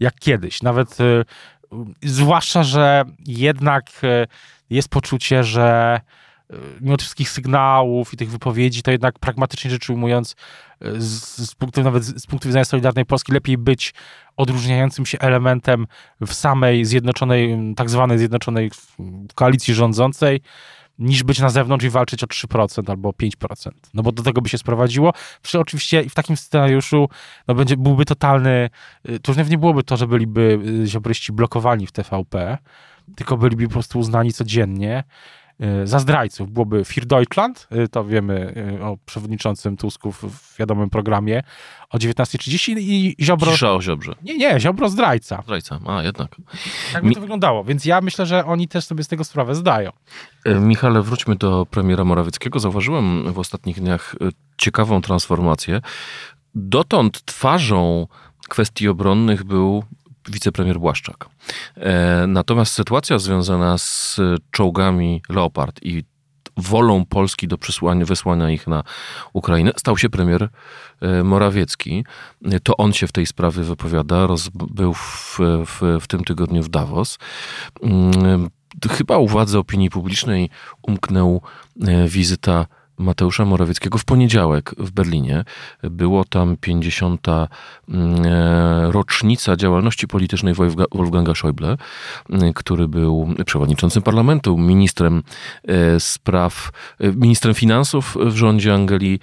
[0.00, 0.62] jak kiedyś.
[0.62, 1.24] Nawet e,
[2.02, 3.90] zwłaszcza, że jednak
[4.70, 6.00] jest poczucie, że
[6.80, 10.36] mimo tych wszystkich sygnałów i tych wypowiedzi, to jednak pragmatycznie rzecz ujmując,
[10.98, 13.94] z, z, punktu, nawet z punktu widzenia Solidarnej Polski, lepiej być
[14.36, 15.86] odróżniającym się elementem
[16.20, 18.70] w samej zjednoczonej, tak zwanej zjednoczonej
[19.34, 20.42] koalicji rządzącej,
[21.00, 23.70] niż być na zewnątrz i walczyć o 3% albo 5%.
[23.94, 25.12] No bo do tego by się sprowadziło.
[25.42, 27.08] Przy oczywiście w takim scenariuszu
[27.48, 28.70] no będzie, byłby totalny,
[29.08, 32.58] y, to już nie byłoby to, że byliby y, ziobryści blokowani w TVP,
[33.16, 35.04] tylko byliby po prostu uznani codziennie
[35.84, 36.50] za zdrajców.
[36.50, 41.42] Byłoby Fir Deutschland, y, to wiemy y, o przewodniczącym Tusku w wiadomym programie
[41.90, 43.52] o 19.30 i Ziobro...
[43.52, 44.14] Cisza o Ziobrze.
[44.22, 45.42] Nie, nie, Ziobro zdrajca.
[45.42, 46.36] Zdrajca, a jednak.
[46.92, 47.14] Tak by Mi...
[47.14, 49.90] to wyglądało, więc ja myślę, że oni też sobie z tego sprawę zdają.
[50.46, 52.60] Michale, wróćmy do premiera Morawieckiego.
[52.60, 54.14] Zauważyłem w ostatnich dniach
[54.56, 55.80] ciekawą transformację.
[56.54, 58.06] Dotąd twarzą
[58.48, 59.84] kwestii obronnych był
[60.30, 61.28] wicepremier Błaszczak.
[61.76, 66.04] E, natomiast sytuacja związana z czołgami Leopard i
[66.56, 67.58] wolą Polski do
[68.04, 68.82] wysłania ich na
[69.32, 70.48] Ukrainę, stał się premier
[71.00, 72.04] e, Morawiecki.
[72.62, 74.26] To on się w tej sprawie wypowiada.
[74.26, 77.18] Roz, był w, w, w tym tygodniu w Davos.
[77.82, 78.50] Mm,
[78.90, 80.50] chyba uwadze opinii publicznej
[80.82, 81.42] umknął
[81.82, 82.66] e, wizyta
[83.00, 85.44] Mateusza Morawieckiego w poniedziałek w Berlinie.
[85.82, 87.26] Było tam 50.
[87.88, 90.54] Mm, e, rocznica działalności politycznej
[90.92, 91.76] Wolfganga Schäuble,
[92.30, 95.22] mm, który był przewodniczącym parlamentu, ministrem
[95.68, 99.20] e, spraw, e, ministrem finansów w rządzie Angeli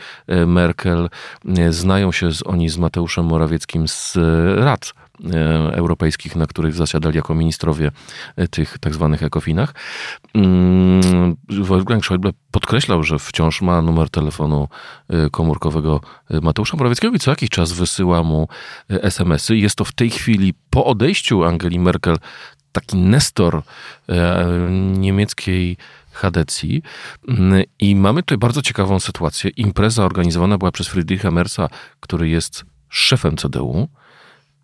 [0.48, 1.10] Merkel.
[1.70, 4.18] Znają się oni z Mateuszem Morawieckim z
[4.58, 4.94] rad
[5.72, 7.92] europejskich, na których zasiadali jako ministrowie
[8.36, 9.74] e, tych tak zwanych ekofinach.
[10.34, 14.68] Mm, Wolfgang Schäuble podkreślał, że wciąż ma numer telefonu
[15.10, 16.02] e, komórkowego
[16.42, 18.48] Mateusza Morawieckiego i co jakiś czas wysyła mu
[18.90, 19.58] SMS-y.
[19.58, 22.18] Jest to w tej chwili po odejściu Angeli Merkel
[22.72, 23.62] taki nestor
[24.98, 25.78] niemieckiej
[26.18, 26.82] Hadecji.
[27.28, 29.50] Mm, I mamy tutaj bardzo ciekawą sytuację.
[29.50, 33.88] Impreza organizowana była przez Friedricha Mersa, który jest szefem CDU.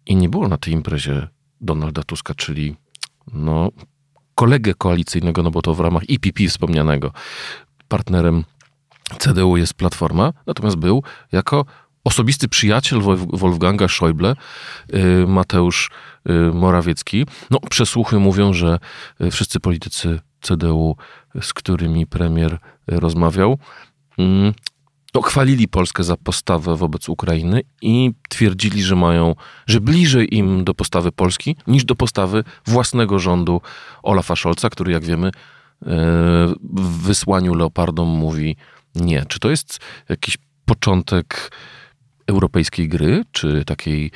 [0.05, 1.27] I nie było na tej imprezie
[1.61, 2.75] Donalda Tuska, czyli
[3.33, 3.69] no,
[4.35, 7.11] kolegę koalicyjnego, no bo to w ramach IPP wspomnianego.
[7.87, 8.43] Partnerem
[9.17, 11.65] CDU jest Platforma, natomiast był jako
[12.03, 13.01] osobisty przyjaciel
[13.33, 14.35] Wolfganga Schäuble,
[14.93, 15.89] y, Mateusz
[16.29, 17.25] y, Morawiecki.
[17.51, 18.79] No, przesłuchy mówią, że
[19.21, 20.95] y, wszyscy politycy CDU,
[21.41, 23.57] z którymi premier rozmawiał,
[25.13, 29.35] mm, no, chwalili Polskę za postawę wobec Ukrainy i twierdzili, że mają,
[29.67, 33.61] że bliżej im do postawy Polski niż do postawy własnego rządu
[34.03, 35.31] Olafa Scholza, który jak wiemy e,
[36.73, 38.55] w wysłaniu Leopardom mówi
[38.95, 39.25] nie.
[39.27, 41.51] Czy to jest jakiś początek
[42.27, 44.11] europejskiej gry, czy takiej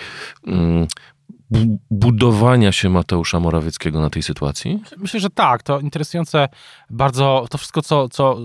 [1.51, 4.83] mm, budowania się Mateusza Morawieckiego na tej sytuacji?
[4.97, 5.63] Myślę, że tak.
[5.63, 6.47] To interesujące
[6.89, 8.37] bardzo, to wszystko, co, co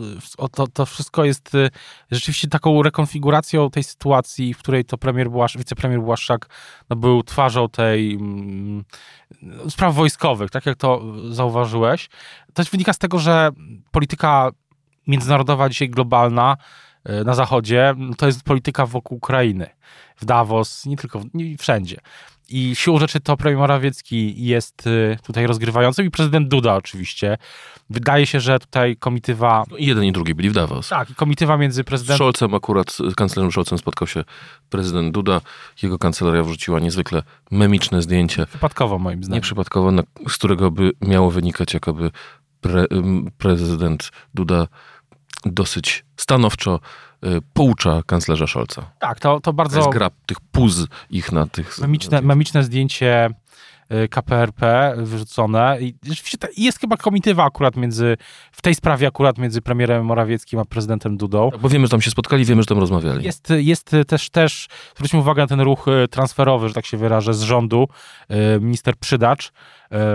[0.53, 1.71] to, to wszystko jest y,
[2.11, 6.49] rzeczywiście taką rekonfiguracją tej sytuacji, w której to premier Błasz, wicepremier Błaszczak
[6.91, 8.85] no, był twarzą tej mm,
[9.69, 12.09] spraw wojskowych, tak jak to zauważyłeś.
[12.55, 13.51] To wynika z tego, że
[13.91, 14.51] polityka
[15.07, 16.57] międzynarodowa, dzisiaj globalna,
[17.09, 19.67] y, na Zachodzie, to jest polityka wokół Ukrainy.
[20.17, 21.97] W Davos, nie tylko, nie, wszędzie.
[22.53, 27.39] I siłą rzeczy to premier Morawiecki jest y, tutaj rozgrywającym i prezydent Duda oczywiście.
[27.91, 29.65] Wydaje się, że tutaj komitywa...
[29.71, 30.89] No, jeden i drugi byli w Davos.
[30.89, 32.17] Tak, i komitywa między prezydentem...
[32.17, 34.25] Z Scholzem akurat, z kanclerzem Scholzem spotkał się
[34.71, 35.41] prezydent Duda.
[35.83, 38.47] Jego kancelaria wrzuciła niezwykle memiczne zdjęcie.
[38.47, 39.37] Przypadkowo moim zdaniem.
[39.37, 39.93] Nieprzypadkowo,
[40.29, 42.11] z którego by miało wynikać, jakoby
[42.61, 42.87] pre,
[43.39, 44.67] prezydent Duda
[45.45, 46.81] dosyć stanowczo
[47.53, 48.91] poucza kanclerza Scholza.
[48.99, 49.75] Tak, to, to bardzo...
[49.75, 51.79] To jest gra tych puz ich na tych...
[51.79, 53.31] Memiczne, memiczne zdjęcie
[53.93, 55.77] Y, KPRP wyrzucone.
[55.81, 58.17] I rzeczywiście jest chyba komitywa akurat między,
[58.53, 61.51] w tej sprawie akurat między premierem Morawieckim a prezydentem Dudą.
[61.51, 63.25] Tak, bo wiemy, że tam się spotkali, wiemy, że tam rozmawiali.
[63.25, 67.35] Jest, jest też, też, zwróćmy uwagę na ten ruch y, transferowy, że tak się wyrażę,
[67.35, 67.89] z rządu.
[68.31, 69.53] Y, minister Przydacz,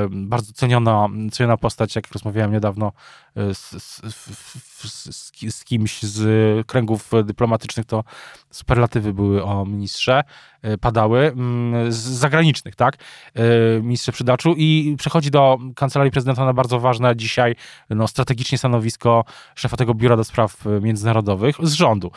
[0.09, 2.91] bardzo ceniona, ceniona postać, jak rozmawiałem niedawno
[3.35, 4.01] z, z,
[4.83, 8.03] z, z, kimś z kręgów dyplomatycznych, to
[8.51, 10.23] superlatywy były o ministrze,
[10.81, 12.97] padały, mm, z zagranicznych, tak,
[13.81, 17.55] ministrze Przydaczu i przechodzi do Kancelarii Prezydenta na bardzo ważne dzisiaj
[17.89, 19.23] no, strategicznie stanowisko
[19.55, 22.11] szefa tego Biura do Spraw Międzynarodowych z rządu.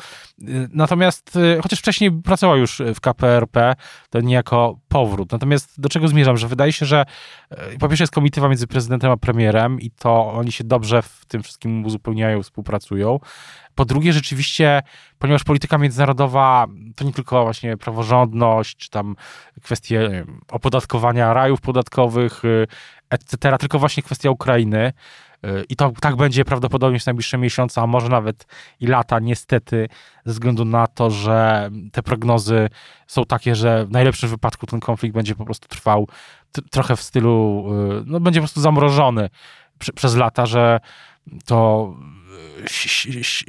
[0.73, 3.77] Natomiast, chociaż wcześniej pracował już w KPRP,
[4.11, 5.33] to niejako powrót.
[5.33, 7.05] Natomiast do czego zmierzam, że wydaje się, że
[7.79, 11.43] po pierwsze jest komitywa między prezydentem a premierem i to oni się dobrze w tym
[11.43, 13.21] wszystkim uzupełniają, współpracują.
[13.75, 14.83] Po drugie, rzeczywiście,
[15.19, 19.17] ponieważ polityka międzynarodowa to nie tylko właśnie praworządność, czy tam
[19.63, 22.67] kwestie opodatkowania rajów podatkowych, y,
[23.11, 24.93] etc., tylko właśnie kwestia Ukrainy.
[25.47, 28.47] Y, I to tak będzie prawdopodobnie w najbliższe miesiące, a może nawet
[28.81, 29.89] i lata, niestety,
[30.25, 32.69] ze względu na to, że te prognozy
[33.07, 36.09] są takie, że w najlepszym wypadku ten konflikt będzie po prostu trwał
[36.71, 37.67] trochę w stylu,
[38.01, 39.31] y, no będzie po prostu zamrożony
[39.95, 40.81] przez lata, że
[41.47, 41.95] to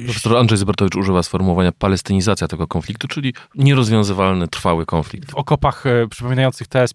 [0.06, 5.32] Profesor Andrzej Zybertowicz używa sformułowania palestynizacja tego konfliktu, czyli nierozwiązywalny, trwały konflikt.
[5.32, 6.94] W okopach e, przypominających TS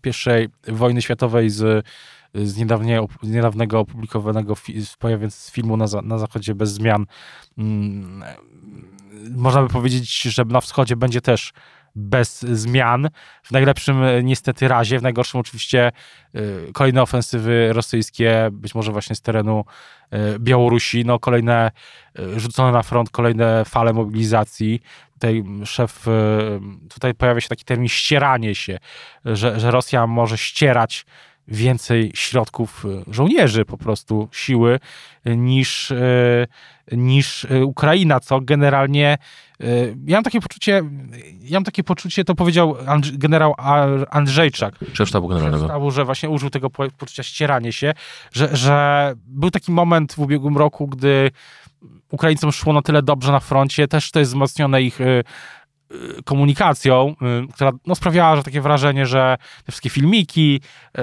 [0.66, 1.87] I wojny światowej z,
[2.35, 4.55] z, niedawnie, z niedawnego opublikowanego
[4.99, 7.07] pojawiając filmu na, na zachodzie bez zmian.
[7.59, 8.25] Mm,
[9.31, 11.53] można by powiedzieć, że na wschodzie będzie też
[11.97, 13.09] bez zmian.
[13.43, 16.41] W najlepszym e, niestety razie, w najgorszym oczywiście e,
[16.73, 19.65] kolejne ofensywy rosyjskie, być może właśnie z terenu
[20.11, 21.71] e, Białorusi, no kolejne
[22.37, 24.81] rzucone na front, kolejne fale mobilizacji.
[25.13, 26.07] Tutaj szef,
[26.95, 28.79] tutaj pojawia się taki termin ścieranie się,
[29.25, 31.07] że, że Rosja może ścierać
[31.49, 34.81] więcej środków żołnierzy, po prostu siły,
[35.25, 35.93] niż,
[36.92, 39.18] niż Ukraina, co generalnie
[40.07, 40.83] ja mam takie poczucie,
[41.40, 42.77] ja mam takie poczucie, to powiedział
[43.12, 43.55] generał
[44.11, 44.75] Andrzejczak.
[44.92, 45.62] Szef sztabu generalnego.
[45.64, 47.94] Szef sztabu, że właśnie użył tego poczucia ścierania się,
[48.33, 51.31] że, że był taki moment w ubiegłym roku, gdy
[52.11, 55.25] Ukraińcom szło na tyle dobrze na froncie, też to jest wzmocnione ich Y,
[56.25, 60.61] komunikacją, y, która no, sprawiała, że takie wrażenie, że te wszystkie filmiki,
[60.99, 61.01] y,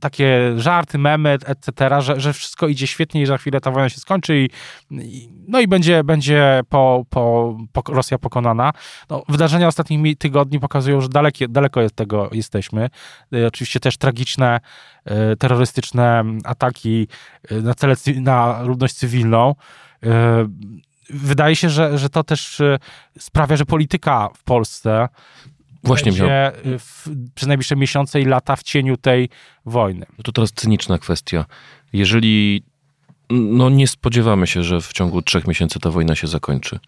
[0.00, 3.88] takie żarty, memy, etc., że, że wszystko idzie świetnie i że za chwilę ta wojna
[3.88, 4.48] się skończy i,
[4.90, 8.72] i no i będzie, będzie po, po, po Rosja pokonana.
[9.10, 12.88] No, wydarzenia ostatnich tygodni pokazują, że dalekie, daleko od tego jesteśmy.
[13.46, 14.60] Oczywiście też tragiczne,
[15.38, 17.08] terrorystyczne ataki
[17.50, 19.54] na cele, na ludność cywilną
[21.10, 22.78] wydaje się, że, że to też e,
[23.18, 25.08] sprawia, że polityka w Polsce
[25.82, 26.78] Właśnie będzie miał.
[26.78, 29.28] w, przez najbliższe miesiące i lata w cieniu tej
[29.66, 30.06] wojny.
[30.18, 31.44] No to teraz cyniczna kwestia.
[31.92, 32.62] Jeżeli
[33.30, 36.78] no nie spodziewamy się, że w ciągu trzech miesięcy ta wojna się zakończy.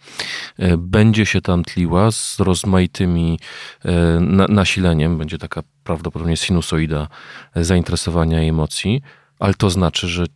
[0.58, 3.38] E, będzie się tam tliła z rozmaitymi
[3.84, 7.08] e, nasileniem, będzie taka prawdopodobnie sinusoida
[7.56, 9.02] zainteresowania i emocji,
[9.38, 10.26] ale to znaczy, że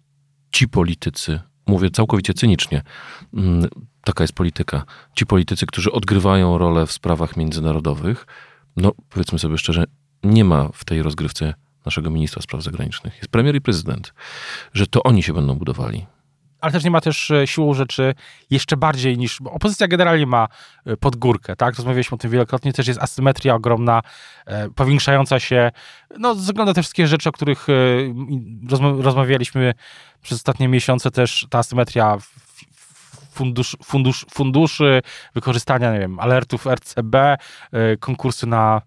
[0.52, 2.82] ci politycy, mówię całkowicie cynicznie,
[3.34, 3.68] mm,
[4.04, 4.84] taka jest polityka.
[5.14, 8.26] Ci politycy, którzy odgrywają rolę w sprawach międzynarodowych,
[8.76, 9.84] no powiedzmy sobie szczerze,
[10.22, 11.54] nie ma w tej rozgrywce
[11.86, 13.16] naszego ministra spraw zagranicznych.
[13.16, 14.14] Jest premier i prezydent.
[14.72, 16.06] Że to oni się będą budowali
[16.64, 18.14] ale też nie ma też e, siłą rzeczy
[18.50, 19.40] jeszcze bardziej niż.
[19.40, 20.48] Opozycja generalnie ma
[20.86, 21.76] e, podgórkę, tak?
[21.76, 24.02] Rozmawialiśmy o tym wielokrotnie, też jest asymetria ogromna,
[24.46, 25.70] e, powiększająca się.
[26.18, 27.66] No, ze te wszystkie rzeczy, o których
[29.00, 29.74] rozmawialiśmy
[30.22, 32.18] przez ostatnie miesiące, też ta asymetria
[33.30, 35.02] fundusz, fundusz, funduszy,
[35.34, 37.36] wykorzystania, nie wiem, alertów RCB,
[38.00, 38.82] konkursy na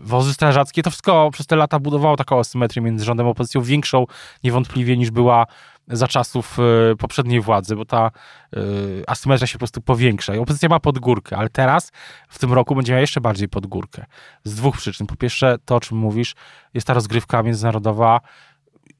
[0.00, 4.06] wozy strażackie, to wszystko przez te lata budowało taką asymetrię między rządem a opozycją, większą
[4.44, 5.46] niewątpliwie niż była
[5.88, 8.10] za czasów e, poprzedniej władzy, bo ta
[8.56, 8.60] e,
[9.06, 11.92] asymetria się po prostu powiększa i opozycja ma podgórkę, ale teraz
[12.28, 14.04] w tym roku będzie miała jeszcze bardziej podgórkę.
[14.44, 15.06] Z dwóch przyczyn.
[15.06, 16.34] Po pierwsze, to o czym mówisz,
[16.74, 18.20] jest ta rozgrywka międzynarodowa,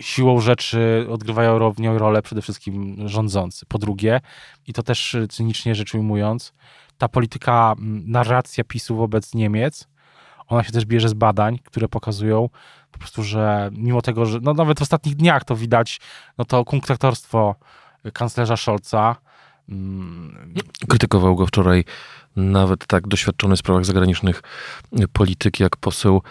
[0.01, 3.67] siłą rzeczy odgrywają w nią rolę przede wszystkim rządzący.
[3.67, 4.21] Po drugie,
[4.67, 6.53] i to też cynicznie rzecz ujmując,
[6.99, 7.75] ta polityka,
[8.07, 9.89] narracja PiSu wobec Niemiec,
[10.49, 12.49] ona się też bierze z badań, które pokazują,
[12.93, 16.01] po prostu, że mimo tego, że no nawet w ostatnich dniach to widać,
[16.39, 17.55] no to kunktatorstwo
[18.13, 19.17] kanclerza Scholza.
[19.69, 20.55] Mm,
[20.89, 21.85] Krytykował go wczoraj
[22.37, 24.43] nawet tak doświadczony w sprawach zagranicznych
[25.13, 26.23] polityk jak poseł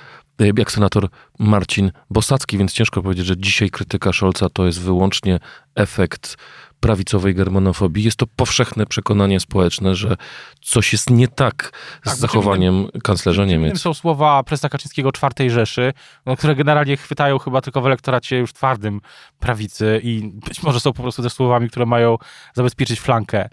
[0.41, 1.09] e, jak senator
[1.39, 5.39] Marcin Bosacki, więc ciężko powiedzieć, że dzisiaj krytyka Scholza to jest wyłącznie
[5.76, 6.38] efekt
[6.86, 8.03] prawicowej germanofobii.
[8.03, 10.17] Jest to powszechne przekonanie społeczne, że
[10.61, 11.71] coś jest nie tak
[12.03, 13.81] z Tak, zachowaniem kanclerza Tym Niemiec.
[13.81, 15.93] są słowa prezesa Kaczyńskiego czwartej Rzeszy,
[16.25, 19.01] no, które generalnie chwytają chyba tylko w elektoracie już twardym
[19.39, 22.17] prawicy i być może są po prostu też słowami, które mają
[22.53, 23.49] zabezpieczyć flankę e,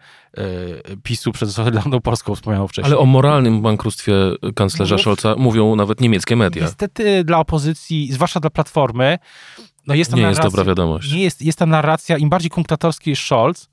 [1.02, 2.92] PiSu przed Solidarną Polską wspomnianą wcześniej.
[2.92, 4.14] Ale o moralnym bankructwie
[4.54, 5.02] kanclerza Mów.
[5.02, 6.62] Scholza mówią nawet niemieckie media.
[6.62, 9.18] Niestety dla opozycji, zwłaszcza dla Platformy,
[9.86, 11.12] no jest tam Nie jest narracja, dobra wiadomość.
[11.12, 13.68] Nie jest, jest ta narracja, im bardziej kunktatorski jest Scholz,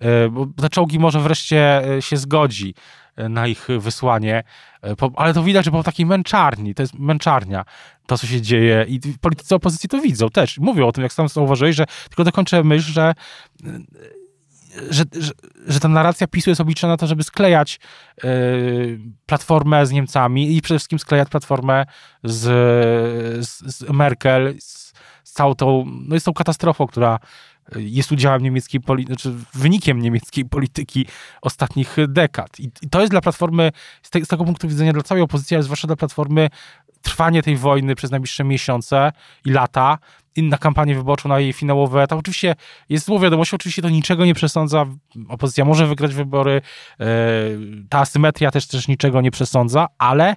[0.00, 2.74] e, bo te czołgi może wreszcie e, się zgodzi
[3.16, 4.42] e, na ich wysłanie,
[5.16, 7.64] ale to widać, że po takiej męczarni, to jest męczarnia,
[8.06, 11.28] to co się dzieje i politycy opozycji to widzą też, mówią o tym, jak sam
[11.28, 13.14] zauważyłeś, że tylko dokończę myśl, że
[14.90, 15.32] że, że,
[15.66, 17.80] że ta narracja PiSu jest obliczona na to, żeby sklejać
[19.26, 21.86] platformę z Niemcami i przede wszystkim sklejać platformę
[22.24, 22.40] z,
[23.48, 24.91] z, z Merkel, z
[25.32, 27.18] całą tą, no jest tą katastrofą, która
[27.76, 31.06] jest udziałem niemieckiej polityki, znaczy wynikiem niemieckiej polityki
[31.42, 32.60] ostatnich dekad.
[32.60, 33.72] I, to jest dla Platformy,
[34.02, 36.48] z, te, z tego punktu widzenia, dla całej opozycji, ale zwłaszcza dla Platformy,
[37.02, 39.12] trwanie tej wojny przez najbliższe miesiące
[39.44, 39.98] i lata,
[40.36, 42.18] na kampanię wyborczą, na jej finałowe etap.
[42.18, 42.54] Oczywiście
[42.88, 44.86] jest złą wiadomością, oczywiście to niczego nie przesądza.
[45.28, 46.62] Opozycja może wygrać wybory,
[47.00, 47.06] e,
[47.88, 50.36] ta asymetria też, też niczego nie przesądza, ale e,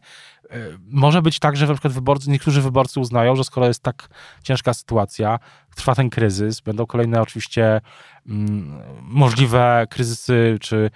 [0.89, 4.09] może być tak, że na przykład wyborcy, niektórzy wyborcy uznają, że skoro jest tak
[4.43, 5.39] ciężka sytuacja,
[5.75, 7.81] trwa ten kryzys, będą kolejne oczywiście
[8.27, 10.89] mm, możliwe kryzysy czy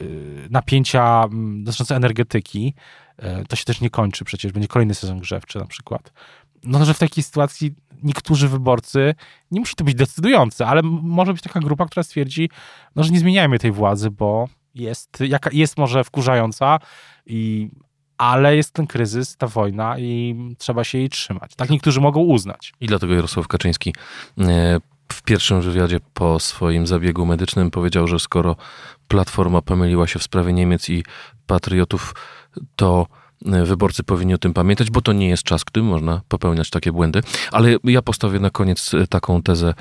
[0.00, 2.74] y, napięcia mm, dotyczące energetyki,
[3.16, 6.12] e, to się też nie kończy przecież, będzie kolejny sezon grzewczy na przykład.
[6.64, 9.14] No, że w takiej sytuacji niektórzy wyborcy,
[9.50, 12.50] nie musi to być decydujące, ale może być taka grupa, która stwierdzi,
[12.96, 16.78] no, że nie zmieniajmy tej władzy, bo jest, jaka, jest może wkurzająca,
[17.26, 17.70] i,
[18.22, 21.54] ale jest ten kryzys, ta wojna i trzeba się jej trzymać.
[21.56, 22.72] Tak niektórzy mogą uznać.
[22.80, 23.94] I dlatego Jarosław Kaczyński
[24.38, 24.80] e,
[25.12, 28.56] w pierwszym wywiadzie po swoim zabiegu medycznym powiedział, że skoro
[29.08, 31.04] Platforma pomyliła się w sprawie Niemiec i
[31.46, 32.14] patriotów,
[32.76, 33.06] to
[33.46, 36.92] e, wyborcy powinni o tym pamiętać, bo to nie jest czas, gdy można popełniać takie
[36.92, 37.20] błędy.
[37.52, 39.74] Ale ja postawię na koniec e, taką tezę.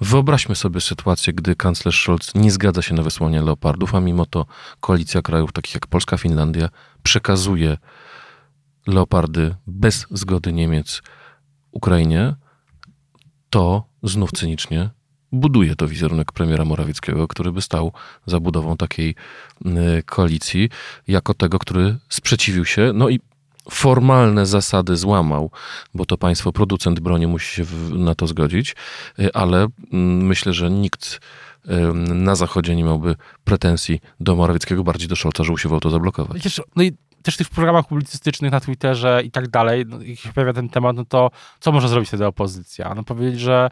[0.00, 4.46] Wyobraźmy sobie sytuację, gdy kanclerz Scholz nie zgadza się na wysłanie leopardów, a mimo to
[4.80, 6.68] koalicja krajów takich jak Polska, Finlandia
[7.04, 7.78] przekazuje
[8.86, 11.02] leopardy bez zgody Niemiec
[11.72, 12.34] Ukrainie,
[13.50, 14.90] to znów cynicznie
[15.32, 17.92] buduje to wizerunek premiera Morawieckiego, który by stał
[18.26, 19.14] za budową takiej
[19.66, 20.70] y, koalicji,
[21.08, 23.20] jako tego, który sprzeciwił się, no i
[23.70, 25.50] formalne zasady złamał,
[25.94, 28.76] bo to państwo producent broni musi się na to zgodzić,
[29.18, 31.20] y, ale mm, myślę, że nikt
[32.14, 36.60] na Zachodzie nie miałby pretensji do Morawieckiego, bardziej do Scholza, że usiłował to zablokować.
[36.76, 36.92] No i
[37.22, 40.68] też w tych programach publicystycznych na Twitterze i tak dalej, no, jak się pojawia ten
[40.68, 42.94] temat, no to co może zrobić wtedy opozycja?
[42.94, 43.70] No powiedzieć, że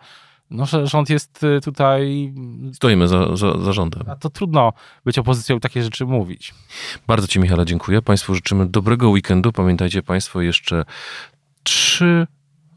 [0.50, 2.32] no, że rząd jest y, tutaj,
[2.72, 4.02] Stoimy za, za, za rządem.
[4.10, 4.72] a to trudno
[5.04, 6.54] być opozycją takie rzeczy mówić.
[7.06, 8.02] Bardzo Ci, Michale, dziękuję.
[8.02, 9.52] Państwu życzymy dobrego weekendu.
[9.52, 10.84] Pamiętajcie Państwo jeszcze
[11.62, 12.26] trzy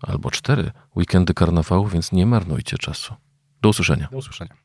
[0.01, 3.13] albo cztery weekendy karnawału, więc nie marnujcie czasu.
[3.61, 4.07] Do usłyszenia.
[4.11, 4.64] Do usłyszenia.